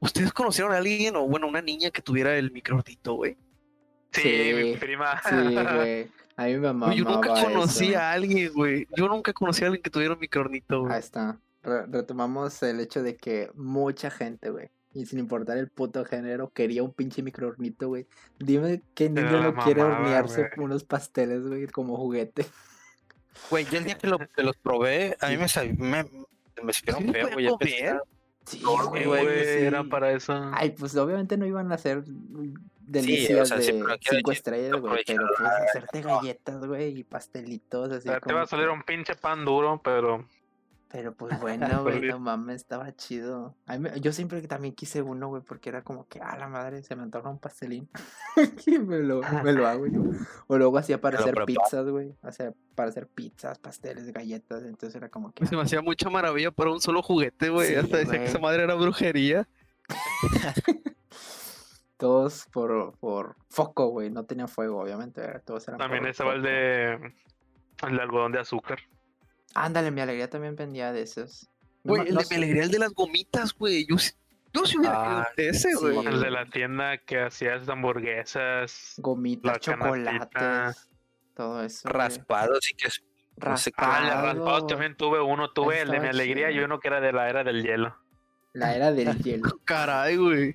[0.01, 3.37] ¿ustedes conocieron a alguien o, bueno, una niña que tuviera el microornito, güey?
[4.11, 5.19] Sí, Sí, mi prima.
[5.27, 6.11] Sí, güey.
[6.37, 6.93] A mí me amaba.
[6.93, 7.43] Güey, Yo nunca eso.
[7.45, 8.87] conocí a alguien, güey.
[8.95, 10.93] Yo nunca conocí a alguien que tuviera un microornito, güey.
[10.93, 11.37] Ahí está.
[11.63, 14.69] Re- retomamos el hecho de que mucha gente, güey.
[14.93, 18.07] Y sin importar el puto género, quería un pinche microornito, güey.
[18.39, 20.65] Dime qué niño no quiere mamada, hornearse güey.
[20.65, 22.45] unos pasteles, güey, como juguete.
[23.49, 25.45] Güey, yo el día que, lo- que los probé, a mí me,
[25.77, 26.05] me,
[26.63, 27.47] me supieron ¿Sí feo, güey.
[28.45, 28.61] Sí,
[29.05, 29.63] güey, sí.
[29.65, 30.33] era para eso.
[30.53, 32.03] Ay, pues obviamente no iban a ser
[32.79, 35.03] delicias sea, de cinco estrellas, güey.
[35.05, 38.65] Pero pues hacerte galletas, güey, y pastelitos, así O sea, te va como a salir
[38.65, 40.25] que- un pinche pan duro, pero
[40.91, 43.55] Pero pues bueno, güey, no mames, estaba chido.
[43.67, 46.47] A mí yo siempre que también quise uno, güey, porque era como que, ah, la
[46.47, 47.87] madre, se me antoja un pastelín.
[48.65, 50.01] y me lo, me lo hago yo.
[50.47, 52.15] O luego hacía para hacer pizzas, güey.
[52.23, 54.63] O sea, para hacer pizzas, pasteles, galletas.
[54.63, 55.45] Entonces era como que.
[55.45, 57.67] Se me hacía mucha maravilla para un solo juguete, güey.
[57.67, 59.47] Sí, Hasta decía que esa madre era brujería.
[61.97, 64.09] Todos por, por foco, güey.
[64.09, 65.21] No tenía fuego, obviamente.
[65.45, 68.79] Todos eran también estaba el de el de algodón de azúcar.
[69.55, 71.49] Ándale, mi alegría también vendía de esos.
[71.83, 73.85] No Güey, el no de sé- mi alegría, el de las gomitas, güey.
[73.87, 74.11] Yo, sí-
[74.53, 75.99] yo sí hubiera querido Ah, de ese, güey.
[75.99, 76.05] sí.
[76.07, 78.93] El de la tienda que hacías hamburguesas.
[78.97, 80.89] Gomitas, chocolates.
[81.35, 81.81] Todo eso.
[81.89, 81.93] güey.
[81.97, 83.01] Raspado, sí que es.
[83.37, 83.77] no sé qué.
[83.79, 84.33] Ah, el de Raspado.
[84.33, 85.51] raspados también tuve uno.
[85.51, 86.65] Tuve el de mi alegría y chido.
[86.65, 87.95] uno que era de la era del hielo.
[88.53, 89.59] La era del hielo.
[89.63, 90.53] Caray, güey.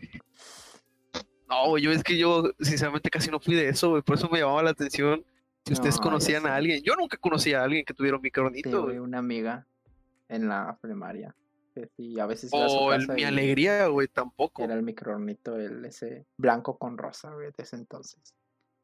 [1.48, 4.02] No, güey, yo es que yo, sinceramente, casi no fui de eso, güey.
[4.02, 5.24] Por eso me llamaba la atención
[5.66, 6.82] si ustedes No, conocían a alguien.
[6.82, 9.66] Yo nunca conocí a alguien que tuviera un micronito, Tuve una amiga
[10.28, 11.34] en la primaria.
[11.96, 14.62] sí, a veces O el casa mi y alegría, güey, tampoco.
[14.62, 18.20] Era el micronito, el ese blanco con rosa, güey, de ese entonces.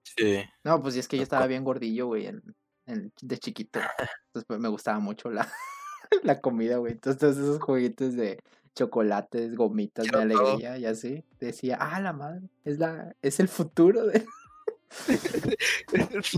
[0.02, 0.42] Sí.
[0.64, 2.42] No, pues y es que yo estaba bien gordillo, güey, en,
[2.86, 3.78] en- de chiquito.
[3.78, 5.46] Entonces pues, me gustaba mucho la,
[6.24, 6.92] la comida, güey.
[6.94, 8.42] Entonces todos esos juguetes de
[8.74, 11.24] chocolates, gomitas de alegría y así.
[11.38, 14.24] Decía, ah, la madre, es la, es el futuro de.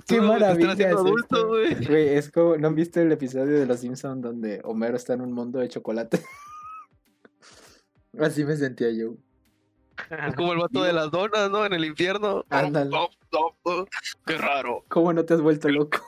[0.06, 1.86] Te maravilla están haciendo es adulto, güey.
[1.86, 5.22] Güey, es como, ¿no han visto el episodio de Los Simpsons donde Homero está en
[5.22, 6.22] un mundo de chocolate?
[8.18, 9.14] Así me sentía yo.
[10.10, 11.64] Es como el vato de las donas, ¿no?
[11.64, 12.44] En el infierno.
[12.50, 12.90] Ándale.
[12.94, 13.86] Oh, oh, oh, oh.
[14.26, 14.84] Qué raro.
[14.88, 15.98] ¿Cómo no te has vuelto loco?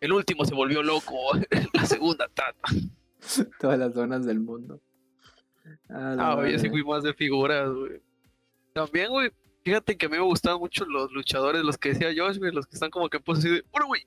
[0.00, 1.14] El último se volvió loco.
[1.74, 2.68] La segunda trata.
[3.60, 4.80] Todas las zonas del mundo.
[5.88, 8.00] Ah, Ah, yo sí fui más de figuras, güey.
[8.72, 9.30] También, güey,
[9.64, 12.66] fíjate que a mí me gustaban mucho los luchadores, los que decía Josh, güey, los
[12.66, 14.06] que están como que en pose así de, ¡Bueno, güey!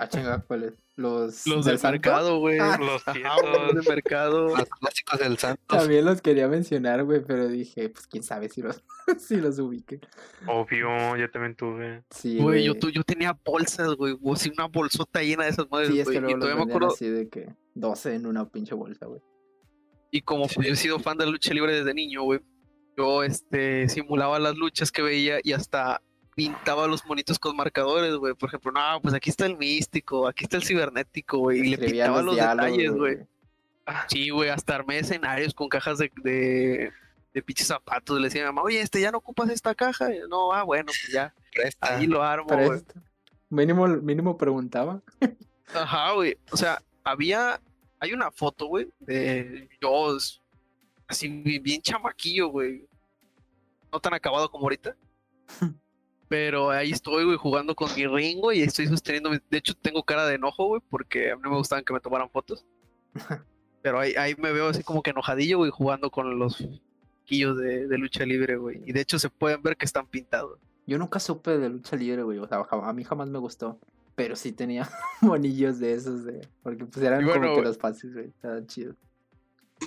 [0.00, 0.74] Ah, chinga, ¿cuáles?
[0.94, 2.56] Los, Los del mercado, güey.
[2.60, 2.76] Ah.
[2.78, 3.74] Los tietos.
[3.74, 4.56] del mercado.
[4.56, 5.66] Los clásicos del Santos.
[5.66, 8.80] También los quería mencionar, güey, pero dije, pues quién sabe si los,
[9.18, 10.00] si los ubique.
[10.46, 12.04] Obvio, yo también tuve.
[12.10, 15.68] Sí, Güey, yo, tu- yo tenía bolsas, güey, o así una bolsota llena de esas
[15.68, 18.26] madres, Sí, es que luego y los todavía me acuerdo, así de que 12 en
[18.26, 19.20] una pinche bolsa, güey.
[20.12, 22.38] y como pues, yo he sido fan de la lucha libre desde niño, güey,
[22.98, 26.02] yo este simulaba las luchas que veía y hasta
[26.34, 28.34] pintaba los monitos con marcadores, güey.
[28.34, 31.60] Por ejemplo, no, pues aquí está el místico, aquí está el cibernético, güey.
[31.60, 33.18] Y le pintaba los, detalles, güey.
[33.86, 36.92] Ah, Sí, güey, hasta armé escenarios con cajas de, de,
[37.32, 38.18] de pinches zapatos.
[38.18, 40.12] Le decía a mi mamá, oye, este ya no ocupas esta caja.
[40.12, 41.96] Y yo, no, ah, bueno, pues ya, Presta.
[41.96, 42.82] ahí lo armo, güey.
[43.50, 45.00] Mínimo, mínimo preguntaba.
[45.74, 46.36] Ajá, güey.
[46.50, 47.60] O sea, había,
[47.98, 50.18] hay una foto, güey, de yo
[51.08, 52.86] así bi- bien chamaquillo, güey.
[53.90, 54.96] No tan acabado como ahorita.
[56.28, 59.30] Pero ahí estoy, güey, jugando con mi ring, güey, y estoy sosteniendo.
[59.30, 62.00] De hecho, tengo cara de enojo, güey, porque a mí no me gustaban que me
[62.00, 62.66] tomaran fotos.
[63.82, 66.62] Pero ahí, ahí me veo así como que enojadillo, güey, jugando con los
[67.24, 68.82] quillos de, de lucha libre, güey.
[68.84, 70.58] Y de hecho se pueden ver que están pintados.
[70.86, 72.38] Yo nunca supe de lucha libre, güey.
[72.38, 73.78] O sea, a mí jamás me gustó.
[74.14, 74.88] Pero sí tenía
[75.22, 76.46] monillos de esos, de...
[76.62, 78.26] Porque pues eran bueno, como que los pases, güey.
[78.26, 78.96] Estaban chidos.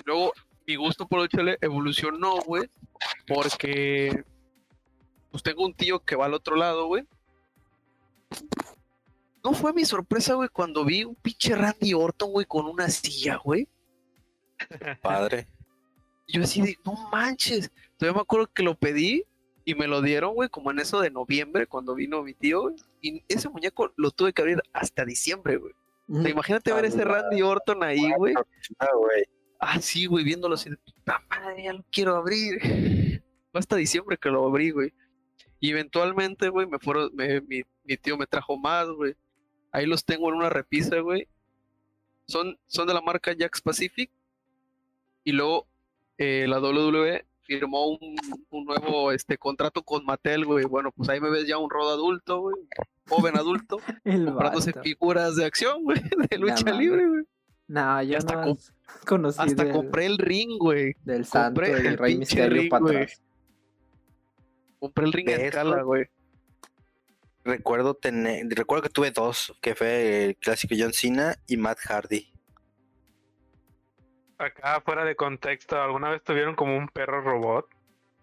[0.06, 0.32] Luego
[0.66, 2.68] mi gusto por lucha libre evolucionó, güey,
[3.26, 4.24] porque
[5.30, 7.06] pues tengo un tío que va al otro lado, güey.
[9.42, 13.40] No fue mi sorpresa, güey, cuando vi un pinche Randy Orton, güey, con una silla,
[13.42, 13.66] güey.
[15.02, 15.48] Padre.
[16.28, 17.70] Yo así de, no manches.
[17.96, 19.24] Todavía me acuerdo que lo pedí
[19.64, 22.76] y me lo dieron, güey, como en eso de noviembre, cuando vino mi tío, güey.
[23.00, 25.72] Y ese muñeco lo tuve que abrir hasta diciembre, güey.
[26.08, 28.34] O sea, imagínate ver ese Randy Orton ahí, güey.
[29.64, 33.22] Ah, sí, güey, viéndolo así de puta madre, ya lo quiero abrir.
[33.52, 34.92] Fue hasta diciembre que lo abrí, güey.
[35.60, 39.14] Y eventualmente, güey, me fueron, me- mi, mi tío me trajo más, güey.
[39.70, 41.28] Ahí los tengo en una repisa, güey.
[42.26, 44.10] Son, son de la marca Jax Pacific.
[45.22, 45.68] Y luego
[46.18, 48.16] eh, la WWE firmó un,
[48.50, 50.64] un nuevo este, contrato con Mattel, güey.
[50.64, 52.56] Bueno, pues ahí me ves ya un rod adulto, güey.
[53.08, 54.82] Joven adulto, comprándose vato.
[54.82, 57.22] figuras de acción, güey, de lucha libre, güey.
[57.72, 58.58] No, yo hasta no com-
[59.06, 60.94] conocí Hasta del, compré el ring, güey.
[61.04, 63.22] del santo compré el Rey Misterio ring, para atrás.
[64.78, 66.04] Compré el ring De escala, güey.
[67.44, 72.30] Recuerdo tener, recuerdo que tuve dos, que fue el clásico John Cena y Matt Hardy.
[74.38, 77.66] Acá fuera de contexto, ¿alguna vez tuvieron como un perro robot?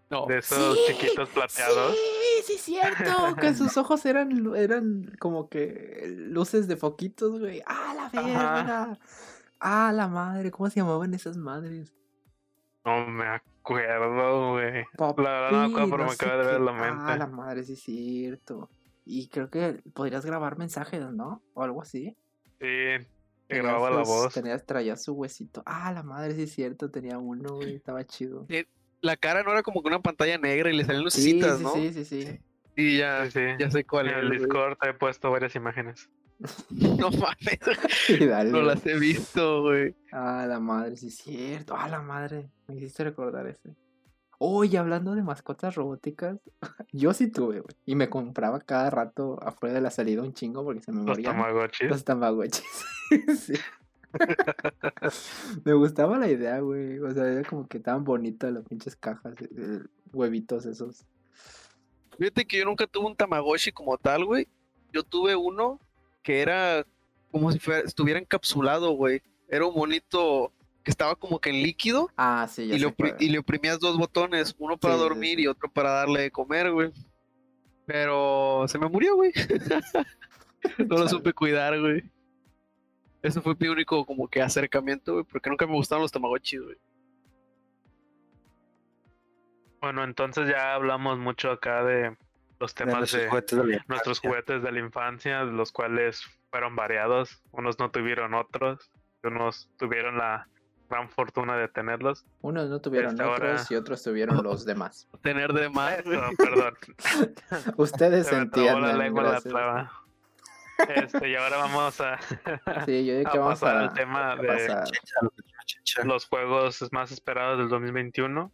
[0.09, 0.25] No.
[0.25, 1.95] De esos Sí, chiquitos plateados.
[2.45, 3.35] Sí, sí, cierto.
[3.39, 7.61] que sus ojos eran, eran como que luces de foquitos, güey.
[7.65, 8.99] ¡Ah, la verga!
[9.59, 10.51] ¡Ah, la madre!
[10.51, 11.93] ¿Cómo se llamaban esas madres?
[12.85, 14.85] No me acuerdo, güey.
[14.97, 17.03] La verdad no me acuerdo, pero me acaba de ver la mente.
[17.05, 18.69] Ah, la madre, sí es cierto.
[19.05, 21.41] Y creo que podrías grabar mensajes, ¿no?
[21.53, 22.15] O algo así.
[22.59, 23.07] Sí,
[23.49, 24.33] grababa la voz.
[24.33, 25.61] Tenías, traía su huesito.
[25.65, 28.47] Ah, la madre, sí es cierto, tenía uno, güey, estaba chido.
[29.01, 31.73] La cara no era como que una pantalla negra y le salían lucecitas, sí, ¿no?
[31.73, 32.39] Sí, sí, sí.
[32.75, 33.39] Sí, ya, Sí, sí.
[33.59, 34.19] ya sé cuál En es.
[34.19, 34.39] el güey.
[34.39, 36.09] Discord te he puesto varias imágenes.
[36.69, 37.59] No mames,
[38.51, 39.95] no las he visto, güey.
[40.11, 41.75] Ah, la madre, sí es cierto.
[41.75, 42.49] Ah, la madre.
[42.67, 43.75] Me hiciste recordar ese.
[44.37, 46.37] Oye, hablando de mascotas robóticas,
[46.93, 47.75] yo sí tuve, güey.
[47.85, 51.07] Y me compraba cada rato afuera de la salida un chingo porque se me Los
[51.07, 51.35] morían.
[51.35, 51.89] Tamagotchis.
[51.89, 52.85] Los tamagotchis.
[53.37, 53.53] sí.
[55.65, 56.99] me gustaba la idea, güey.
[56.99, 59.79] O sea, era como que estaban bonitas las pinches cajas, eh, eh,
[60.13, 61.05] huevitos esos.
[62.17, 64.47] Fíjate que yo nunca tuve un Tamagotchi como tal, güey.
[64.91, 65.79] Yo tuve uno
[66.23, 66.85] que era
[67.31, 69.21] como si fuera, estuviera encapsulado, güey.
[69.47, 70.51] Era un monito
[70.83, 73.79] que estaba como que en líquido Ah, sí, ya y, sé le y le oprimías
[73.79, 75.43] dos botones, uno para Sí, dormir sí.
[75.43, 76.91] y otro para darle de comer, güey.
[77.85, 79.31] Pero se me murió, güey.
[80.77, 82.03] no lo supe cuidar, güey.
[83.21, 86.77] Eso fue mi único como que acercamiento, güey, porque nunca me gustaron los Tamagotchis, güey.
[89.81, 92.15] Bueno, entonces ya hablamos mucho acá de
[92.59, 97.41] los temas de juguetes de la nuestros juguetes de la infancia, los cuales fueron variados.
[97.51, 98.91] Unos no tuvieron otros,
[99.23, 100.47] unos tuvieron la
[100.89, 102.25] gran fortuna de tenerlos.
[102.41, 105.07] Unos no tuvieron Este, otros y otros tuvieron los demás.
[105.21, 106.17] Tener de más, güey.
[106.17, 106.73] Eso, perdón.
[107.77, 108.97] Ustedes Se trabó la entienden.
[108.97, 109.91] lengua en la traba.
[110.95, 112.17] Este, y ahora vamos a,
[112.85, 114.87] Sí, yo digo a que vamos pasar a, al tema a de pasar.
[116.05, 118.51] Los juegos más esperados del 2021.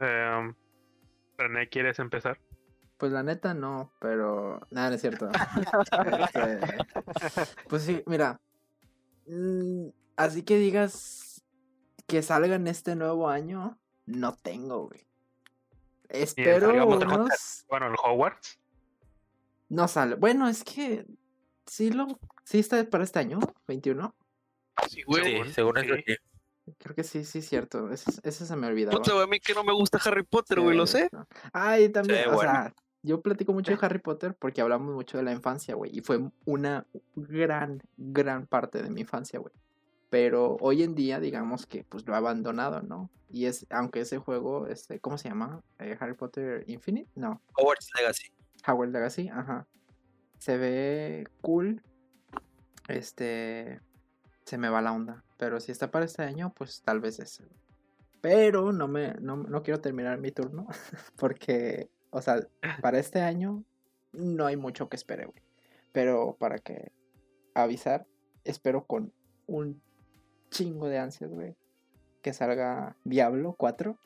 [0.00, 0.54] Em,
[1.38, 2.38] René, ¿quieres empezar?
[2.96, 5.28] Pues la neta no, pero nada, no es cierto.
[6.34, 6.60] Este,
[7.68, 8.40] pues sí, mira.
[9.26, 11.44] mm, Así que digas
[12.06, 15.06] que salgan este nuevo año, no tengo, güey.
[16.08, 17.64] Espero salga unos...
[17.68, 18.58] Bueno, el Hogwarts.
[19.68, 20.14] No sale.
[20.14, 21.04] Bueno, es que
[21.66, 22.06] sí lo...
[22.44, 24.14] Sí está para este año, 21.
[24.88, 25.42] Sí, güey.
[25.44, 26.04] Sí, Según- eso sí.
[26.06, 26.16] sí.
[26.78, 27.90] Creo que sí, sí, cierto.
[27.92, 28.96] Ese, ese se me olvidaba.
[28.96, 31.08] Puta, a mí que no me gusta Harry Potter, güey, lo sé.
[31.52, 32.50] Ay, también, Sí, o bueno.
[32.52, 32.74] sea,
[33.06, 36.30] yo platico mucho de Harry Potter porque hablamos mucho de la infancia, güey, y fue
[36.44, 39.54] una gran, gran parte de mi infancia, güey.
[40.10, 43.10] Pero hoy en día, digamos que pues lo he abandonado, ¿no?
[43.28, 45.62] Y es, aunque ese juego, este, ¿cómo se llama?
[45.78, 48.36] Eh, Harry Potter Infinite, no, Hogwarts Legacy.
[48.66, 49.66] Howard Legacy, ajá.
[50.38, 51.82] Se ve cool.
[52.88, 53.80] Este.
[54.44, 55.24] Se me va la onda.
[55.38, 57.44] Pero si está para este año, pues tal vez ese.
[58.20, 59.14] Pero no me.
[59.14, 60.66] No, no quiero terminar mi turno.
[61.16, 61.90] Porque.
[62.10, 62.46] O sea,
[62.80, 63.64] para este año.
[64.12, 65.42] No hay mucho que espere, güey.
[65.92, 66.92] Pero para que.
[67.54, 68.06] Avisar.
[68.44, 69.12] Espero con
[69.46, 69.82] un
[70.50, 71.56] chingo de ansias, güey.
[72.22, 73.98] Que salga Diablo 4.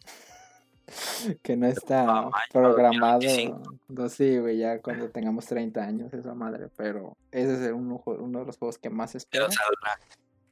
[1.42, 3.20] que no está programado.
[3.20, 3.74] 2025.
[3.88, 6.68] No, sí, güey, ya cuando tengamos 30 años, esa madre.
[6.76, 9.46] Pero ese es uno, uno de los juegos que más espero.
[9.46, 10.00] Pero saldrá.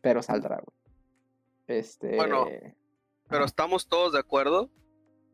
[0.01, 1.79] Pero saldrá, güey.
[1.79, 2.17] Este.
[2.17, 2.47] Bueno.
[3.29, 4.71] Pero estamos todos de acuerdo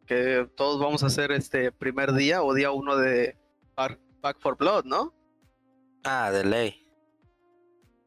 [0.07, 3.37] que todos vamos a hacer este primer día o día uno de
[3.77, 5.14] Back, for Blood, ¿no?
[6.05, 6.87] Ah, de ley.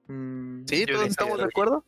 [0.08, 1.84] mm, Sí, todos estamos de acuerdo.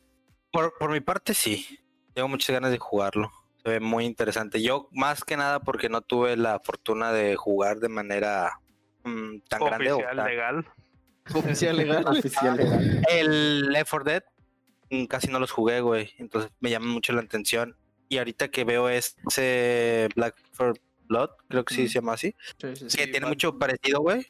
[0.52, 1.78] Por, por mi parte, sí.
[2.14, 3.30] Tengo muchas ganas de jugarlo.
[3.62, 4.60] Se ve muy interesante.
[4.62, 8.58] Yo, más que nada, porque no tuve la fortuna de jugar de manera
[9.04, 9.92] mm, tan grande.
[9.92, 10.66] o Oficial, tan- legal.
[11.34, 12.06] Oficial legal.
[12.08, 13.02] Oficial legal.
[13.08, 14.24] El Left 4 Dead
[14.90, 16.10] mm, casi no los jugué, güey.
[16.18, 17.76] Entonces me llama mucho la atención.
[18.10, 22.76] Y ahorita que veo ese Black for Blood, creo que sí se llama así, Sí,
[22.76, 22.98] sí, sí.
[22.98, 24.26] que tiene mucho parecido, güey.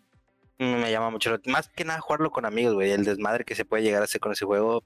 [0.59, 2.91] Me llama mucho la Más que nada jugarlo con amigos, güey.
[2.93, 4.85] El desmadre que se puede llegar a hacer con ese juego.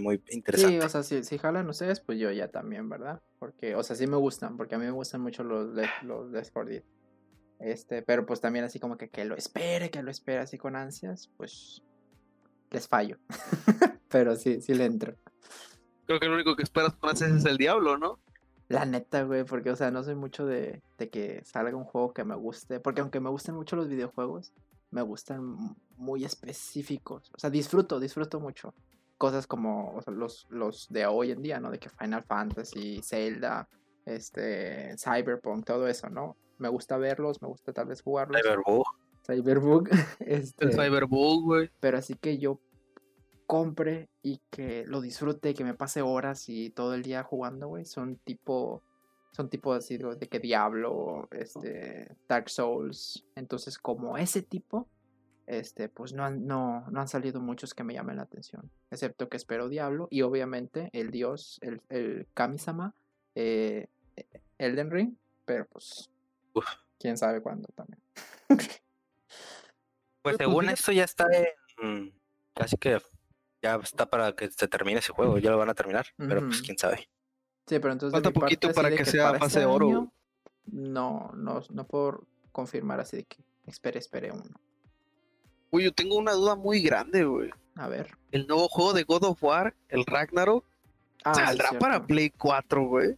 [0.00, 0.84] Muy Sí, interesante.
[0.84, 3.20] o sea, si, si jalan ustedes, pues yo ya también, ¿verdad?
[3.38, 5.68] Porque, o sea, sí me gustan, porque a mí me gustan mucho los
[6.02, 6.82] los Left 4 Dead.
[7.60, 10.74] Este, pero pues también así como que, que lo espere, que lo espere así con
[10.74, 11.82] ansias, pues
[12.70, 13.18] les fallo.
[14.08, 15.16] pero sí, sí le entro.
[16.06, 18.18] Creo que lo único que esperas con ansias es el diablo, ¿no?
[18.68, 22.12] La neta, güey, porque, o sea, no soy mucho de, de que salga un juego
[22.14, 22.80] que me guste.
[22.80, 24.52] Porque aunque me gusten mucho los videojuegos,
[24.90, 27.30] me gustan muy específicos.
[27.34, 28.74] O sea, disfruto, disfruto mucho.
[29.18, 31.70] Cosas como o sea, los, los de hoy en día, ¿no?
[31.70, 33.68] De que Final Fantasy, Zelda,
[34.06, 36.36] este, Cyberpunk, todo eso, ¿no?
[36.58, 38.40] Me gusta verlos, me gusta tal vez jugarlos.
[38.42, 38.84] Cyberbug.
[39.26, 39.88] Cyberbug,
[40.20, 41.70] este, El Cyberbug, güey.
[41.80, 42.60] pero así que yo
[43.46, 47.84] compre y que lo disfrute, que me pase horas y todo el día jugando, güey,
[47.84, 48.82] son tipo,
[49.32, 54.88] son tipo así de que Diablo, este, Dark Souls, entonces como ese tipo,
[55.46, 59.28] este, pues no han, no, no han salido muchos que me llamen la atención, excepto
[59.28, 62.94] que espero Diablo y obviamente el dios, el, el Kami-sama
[63.34, 63.88] eh,
[64.58, 66.10] Elden Ring, pero pues
[66.54, 66.64] Uf.
[66.98, 68.00] quién sabe cuándo también.
[68.48, 68.70] Pues
[70.22, 71.26] pues, según esto ya está
[71.82, 72.14] en...
[72.54, 72.98] Casi que
[73.64, 76.60] ya está para que se termine ese juego, ya lo van a terminar, pero pues
[76.60, 77.08] quién sabe.
[77.66, 80.12] Sí, pero entonces Falta parte, poquito para que sea para fase este de oro, año,
[80.66, 84.54] No, no, no puedo confirmar así de que espere, espere uno.
[85.70, 87.50] Uy, yo tengo una duda muy grande, güey.
[87.76, 88.10] A ver.
[88.32, 90.64] El nuevo juego de God of War, el Ragnarok,
[91.24, 93.16] Ah, saldrá para Play 4, güey.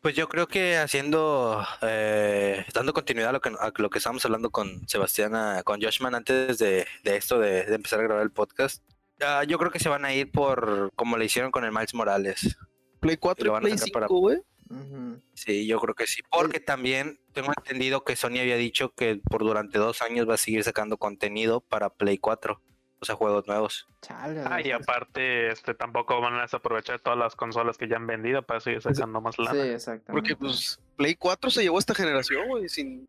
[0.00, 4.24] Pues yo creo que haciendo, eh, dando continuidad a lo que, a lo que estábamos
[4.24, 8.22] hablando con Sebastián, ah, con Joshman antes de, de esto, de, de empezar a grabar
[8.22, 8.82] el podcast,
[9.20, 11.94] ah, yo creo que se van a ir por como le hicieron con el Miles
[11.94, 12.56] Morales.
[13.00, 14.38] Play 4 lo y van a Play sacar para- 5, güey.
[14.70, 15.22] Ujú.
[15.34, 16.20] Sí, yo creo que sí.
[16.30, 20.38] Porque también tengo entendido que Sony había dicho que por durante dos años va a
[20.38, 22.60] seguir sacando contenido para Play 4,
[23.00, 23.86] o sea, juegos nuevos.
[24.02, 28.06] Chale, Ah, y aparte, este tampoco van a desaprovechar todas las consolas que ya han
[28.06, 29.52] vendido para seguir sacando más lana.
[29.52, 30.12] Sí, exactamente.
[30.12, 33.08] Porque pues Play 4 se llevó esta generación, güey, sin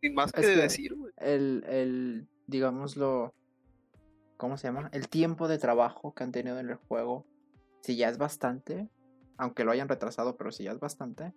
[0.00, 1.12] sin más que, Es que- decir, güey.
[1.16, 3.34] el, el, digámoslo,
[4.36, 4.90] ¿cómo se llama?
[4.92, 7.26] El tiempo de trabajo que han tenido en el juego,
[7.80, 8.88] si ya es bastante,
[9.38, 11.32] aunque lo hayan retrasado, pero si ya es bastante,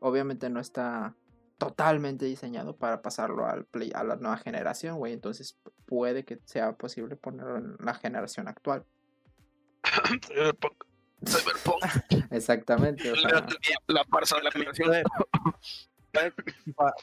[0.00, 1.14] obviamente no está
[1.58, 5.12] totalmente diseñado para pasarlo al play, a la nueva generación, güey.
[5.12, 8.84] Entonces pu- puede que sea posible ponerlo en la generación actual.
[10.26, 10.84] Cyberpunk.
[11.26, 11.82] Cyberpunk,
[12.32, 13.10] Exactamente.
[13.10, 13.46] o la, sea,
[13.88, 14.92] la farsa de la generación.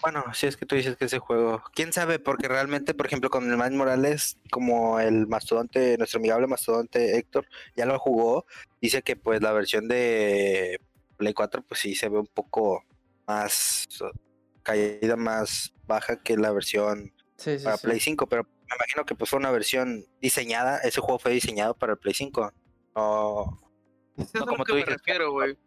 [0.01, 3.29] Bueno, si es que tú dices que ese juego, quién sabe, porque realmente, por ejemplo,
[3.29, 7.45] con el Miles Morales, como el mastodonte, nuestro amigable mastodonte Héctor,
[7.75, 8.45] ya lo jugó,
[8.81, 10.79] dice que pues la versión de
[11.17, 12.83] Play 4, pues sí se ve un poco
[13.27, 13.87] más
[14.65, 17.87] caída más baja que la versión sí, sí, para sí.
[17.87, 21.75] Play 5, pero me imagino que pues fue una versión diseñada, ese juego fue diseñado
[21.75, 22.51] para el Play 5.
[22.95, 23.61] No,
[24.17, 25.57] es No, como lo que tú me dices, refiero, güey.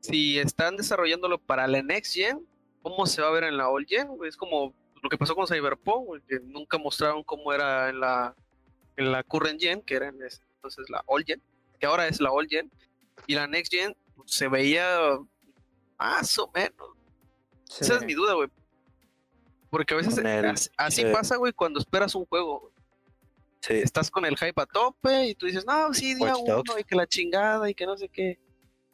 [0.00, 2.46] Si están desarrollándolo para la Next Gen,
[2.82, 4.08] ¿cómo se va a ver en la Old Gen?
[4.08, 4.28] güey?
[4.28, 8.34] Es como lo que pasó con Cyberpunk, que nunca mostraron cómo era en la,
[8.96, 11.42] en la Current Gen, que era en ese entonces la Old Gen,
[11.80, 12.70] que ahora es la Old Gen,
[13.26, 14.98] y la Next Gen pues, se veía
[15.98, 17.01] más o menos.
[17.78, 17.84] Sí.
[17.84, 18.48] Esa es mi duda, güey.
[19.70, 20.44] Porque a veces el-
[20.76, 21.06] así sí.
[21.12, 22.70] pasa, güey, cuando esperas un juego.
[23.60, 26.70] sí, Estás con el hype a tope y tú dices, no, sí, día Watch Dogs.
[26.70, 28.38] uno y que la chingada y que no sé qué.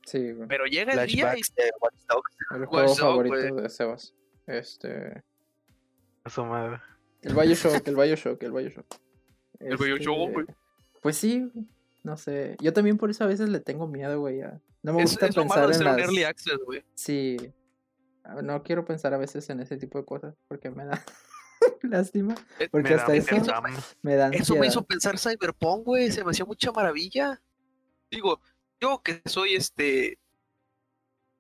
[0.05, 0.47] Sí, güey.
[0.49, 2.37] Pero llega el día y de Watch Dogs.
[2.55, 4.15] El juego favorito de Sebas.
[4.47, 5.23] Este.
[6.25, 6.81] A su madre.
[7.23, 8.87] El Bioshock, el Bioshock, el Bioshock.
[9.61, 10.47] El Bioshock, güey.
[11.03, 11.51] Pues sí,
[12.05, 12.57] no sé.
[12.61, 14.43] Yo también por eso a veces le tengo miedo, güey.
[14.43, 15.95] a- No me Es, gusta es lo malo pensar de en ser las...
[15.97, 16.85] un early access, güey.
[16.95, 17.53] Sí.
[18.29, 21.03] Ah, No quiero pensar a veces en ese tipo de cosas porque me da
[21.83, 22.35] lástima.
[22.71, 23.65] Porque Me da hasta mi eso pensam.
[24.03, 26.11] me da Eso me hizo pensar Cyberpunk, güey.
[26.13, 27.41] Se me hacía mucha maravilla.
[28.11, 28.41] Digo,
[28.81, 30.19] yo que soy este.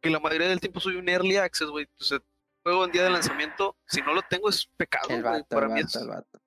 [0.01, 1.87] Que la mayoría del tiempo soy un early access, güey.
[1.91, 2.21] Entonces,
[2.63, 3.77] juego en día de lanzamiento.
[3.87, 5.35] Si no lo tengo, es pecado, El güey.
[5.41, 6.41] vato, Para el mí vato, es, el vato.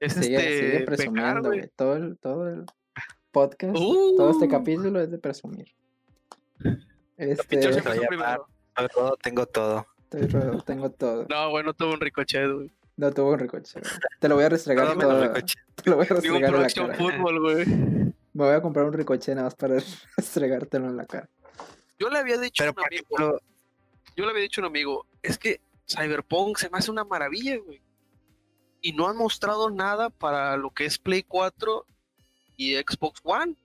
[0.00, 0.70] es Sigue, este.
[0.72, 1.58] sigue presumiendo, güey.
[1.60, 1.70] güey.
[1.76, 2.66] Todo el, todo el
[3.30, 4.50] podcast, todo este Uh.
[4.50, 5.74] capítulo es de presumir.
[7.16, 7.60] Este,
[8.76, 9.86] Tengo todo, tengo todo.
[10.04, 11.26] estoy ro- tengo todo.
[11.28, 12.70] No, güey, no tuve un ricochet, güey.
[12.96, 13.78] No tuvo un ricoche.
[13.80, 13.92] güey.
[14.20, 15.32] Te lo voy a restregar Todo menos todo.
[15.82, 17.38] Te lo voy a Ni un restregar en la cara.
[17.38, 17.66] Güey.
[17.66, 19.76] Me voy a comprar un ricoche nada más para
[20.16, 21.28] restregártelo en la cara.
[21.98, 22.90] Yo le había dicho a un amigo.
[23.16, 23.40] ejemplo,
[24.16, 27.56] yo le había dicho a un amigo, es que Cyberpunk se me hace una maravilla,
[27.58, 27.80] güey.
[28.82, 31.86] Y no han mostrado nada para lo que es Play 4
[32.56, 33.56] y Xbox One.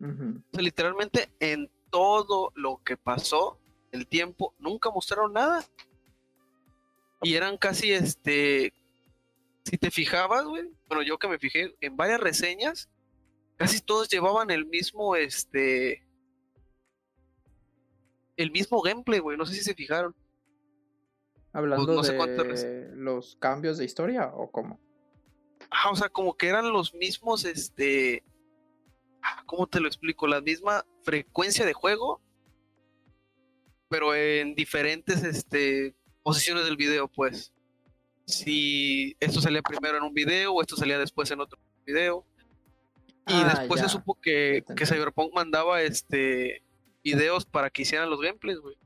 [0.00, 0.06] O
[0.52, 3.58] sea, literalmente en todo lo que pasó,
[3.94, 5.64] el tiempo, nunca mostraron nada.
[7.22, 8.74] Y eran casi este.
[9.64, 10.70] Si te fijabas, güey.
[10.88, 12.90] Bueno, yo que me fijé en varias reseñas,
[13.56, 16.04] casi todos llevaban el mismo, este.
[18.36, 19.38] El mismo gameplay, güey.
[19.38, 20.14] No sé si se fijaron.
[21.52, 24.80] Hablando Pues no sé de los cambios de historia o cómo.
[25.70, 28.24] Ajá, o sea, como que eran los mismos, este.
[29.22, 30.26] ah, ¿Cómo te lo explico?
[30.26, 32.20] La misma frecuencia de juego,
[33.88, 37.52] pero en diferentes, este, posiciones del video, pues.
[38.26, 42.24] Si esto salía primero en un video o esto salía después en otro video.
[43.26, 43.88] Y Ah, después ya.
[43.88, 44.86] se supo que, que.
[44.86, 46.62] Cyberpunk mandaba, este,
[47.02, 48.76] videos para que hicieran los gameplays, güey.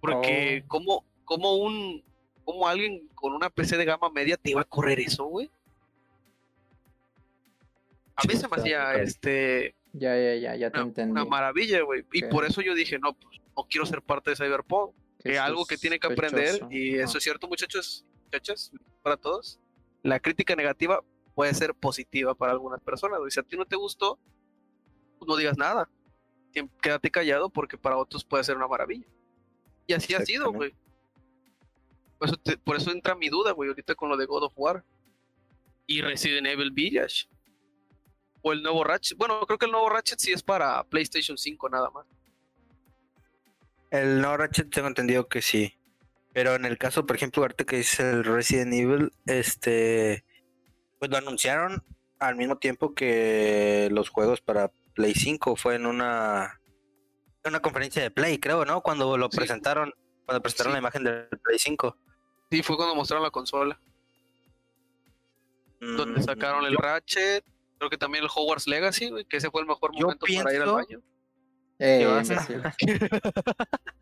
[0.00, 0.68] Porque, Oh.
[0.68, 2.04] como, como un,
[2.44, 5.50] como alguien con una PC de gama media te iba a correr eso, güey.
[8.16, 11.12] A mí Sí, se me hacía este Ya, ya, ya, ya te una, entendí.
[11.12, 12.04] una maravilla, güey.
[12.12, 14.94] Y por eso yo dije, no, pues no quiero ser parte de Cyberpunk.
[15.22, 18.70] Qué Que algo que tiene que aprender, y eso es cierto, muchachos, muchachas,
[19.02, 19.58] para todos.
[20.02, 21.00] La crítica negativa
[21.34, 23.18] puede ser positiva para algunas personas.
[23.28, 24.18] Si a ti no te gustó,
[25.18, 25.88] pues no digas nada.
[26.80, 29.06] quédate callado porque para otros puede ser una maravilla.
[29.86, 30.72] Y así ha sido, güey.
[32.18, 34.52] Por eso, te- por eso entra mi duda, güey, ahorita con lo de God of
[34.56, 34.84] War.
[35.86, 37.28] Y Resident Evil Village.
[38.42, 39.16] O el nuevo Ratchet.
[39.18, 42.06] Bueno, creo que el nuevo Ratchet sí es para PlayStation 5 nada más.
[43.94, 45.78] El no Ratchet tengo entendido que sí.
[46.32, 50.24] Pero en el caso, por ejemplo, ahorita que dice el Resident Evil, este
[50.98, 51.84] pues lo anunciaron
[52.18, 56.60] al mismo tiempo que los juegos para Play 5 fue en una
[57.44, 58.80] una conferencia de Play, creo, ¿no?
[58.80, 59.36] Cuando lo Sí.
[59.36, 59.92] presentaron,
[60.24, 60.74] cuando presentaron Sí.
[60.74, 61.96] la imagen del Play 5.
[62.50, 63.78] Sí, fue cuando mostraron la consola.
[65.80, 67.44] Donde Mm, sacaron el yo- Ratchet.
[67.78, 70.72] Creo que también el Hogwarts Legacy, que ese fue el mejor momento para ir al
[70.72, 71.00] baño.
[71.78, 72.06] Eh,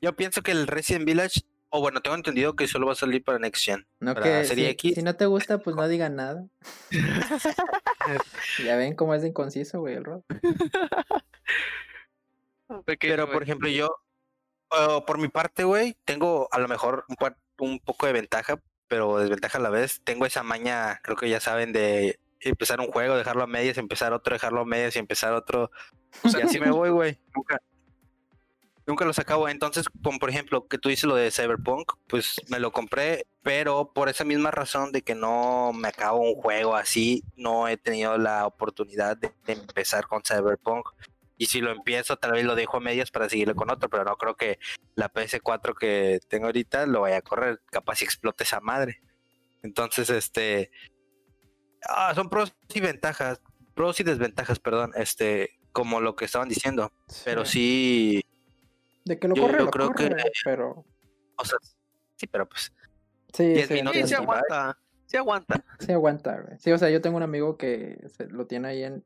[0.00, 1.40] Yo- pienso que el Resident Village,
[1.70, 3.86] o bueno, tengo entendido que solo va a salir para Next Gen.
[4.00, 4.94] No Para que Serie si, X.
[4.96, 6.44] si no te gusta, pues no digan nada.
[8.64, 10.04] ya ven cómo es de inconciso, güey, el.
[12.84, 13.90] Pequeño, Pero, por ejemplo, yo,
[14.72, 17.16] uh, por mi parte, güey, tengo a lo mejor un,
[17.58, 20.00] un poco de ventaja, pero desventaja a la vez.
[20.04, 24.12] Tengo esa maña, creo que ya saben, de empezar un juego, dejarlo a medias, empezar
[24.12, 25.70] otro, dejarlo a medias y empezar otro.
[26.24, 27.18] Y así me voy, güey.
[27.34, 27.60] Nunca,
[28.86, 29.48] nunca los acabo.
[29.48, 33.92] Entonces, como por ejemplo, que tú dices lo de Cyberpunk, pues me lo compré, pero
[33.92, 38.16] por esa misma razón de que no me acabo un juego así, no he tenido
[38.16, 40.88] la oportunidad de de empezar con Cyberpunk.
[41.38, 44.04] Y si lo empiezo, tal vez lo dejo a medias para seguirle con otro, pero
[44.04, 44.58] no creo que
[44.94, 47.60] la PS4 que tengo ahorita lo vaya a correr.
[47.70, 49.02] Capaz si explote esa madre.
[49.62, 50.70] Entonces, este.
[51.88, 53.40] Ah, son pros y ventajas.
[53.74, 54.92] Pros y desventajas, perdón.
[54.96, 56.92] Este, como lo que estaban diciendo.
[57.24, 58.22] Pero sí.
[59.04, 60.84] De que lo yo- corre, yo lo creo que- corre, pero...
[61.38, 61.58] O sea,
[62.16, 62.72] sí, pero pues.
[63.32, 64.08] Sí, diez sí, minutos Sí, entiendo.
[64.08, 64.78] se aguanta.
[65.06, 65.64] Se aguanta.
[65.78, 66.58] Sí aguanta, güey.
[66.58, 69.04] Sí, o sea, yo tengo un amigo que se- lo tiene ahí en...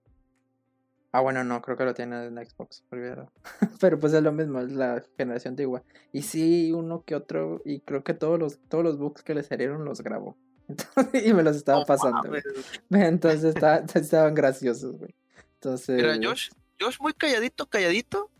[1.13, 3.33] Ah, bueno, no, creo que lo tiene en Xbox, olvídalo.
[3.81, 5.83] Pero pues es lo mismo, es la generación antigua.
[6.13, 9.43] Y sí, uno que otro, y creo que todos los, todos los bugs que le
[9.43, 10.37] salieron los grabó.
[10.71, 12.43] Entonces, y me los estaba pasando, güey.
[12.91, 15.15] Entonces está- estaban graciosos, güey.
[15.55, 15.97] Entonces...
[15.97, 16.51] Mira, Josh,
[16.81, 18.31] Josh muy calladito, calladito.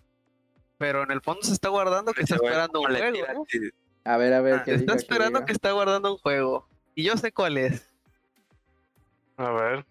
[0.79, 3.47] Pero en el fondo se está guardando que está esperando un ¿cómo le juego.
[4.05, 6.67] A ver, a ver, Ah, qué Está diga, esperando que está guardando un juego.
[6.95, 7.87] Y yo sé cuál es.
[9.37, 9.85] A ver,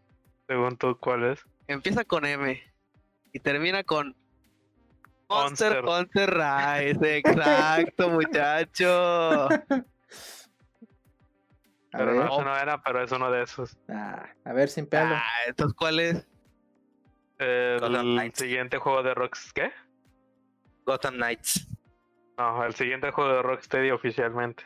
[0.48, 1.40] según tú, ¿cuál es?
[1.68, 2.60] Empieza con M.
[3.32, 4.16] Y termina con
[5.30, 6.30] Monster Monster.
[6.32, 7.18] Hunter Rise.
[7.18, 9.48] Exacto, muchacho.
[11.92, 13.78] A Pero ver, no, ese no era, pero es uno de esos.
[13.90, 15.16] ah, a ver, sin pelo.
[15.16, 16.28] Ah, entonces, ¿cuál es?
[17.40, 18.40] El Gotham Knights.
[18.40, 19.70] siguiente juego de Rocksteady.
[19.70, 19.74] ¿Qué?
[20.86, 21.68] Gotham Knights.
[22.38, 24.64] No, el siguiente juego de Rocksteady oficialmente.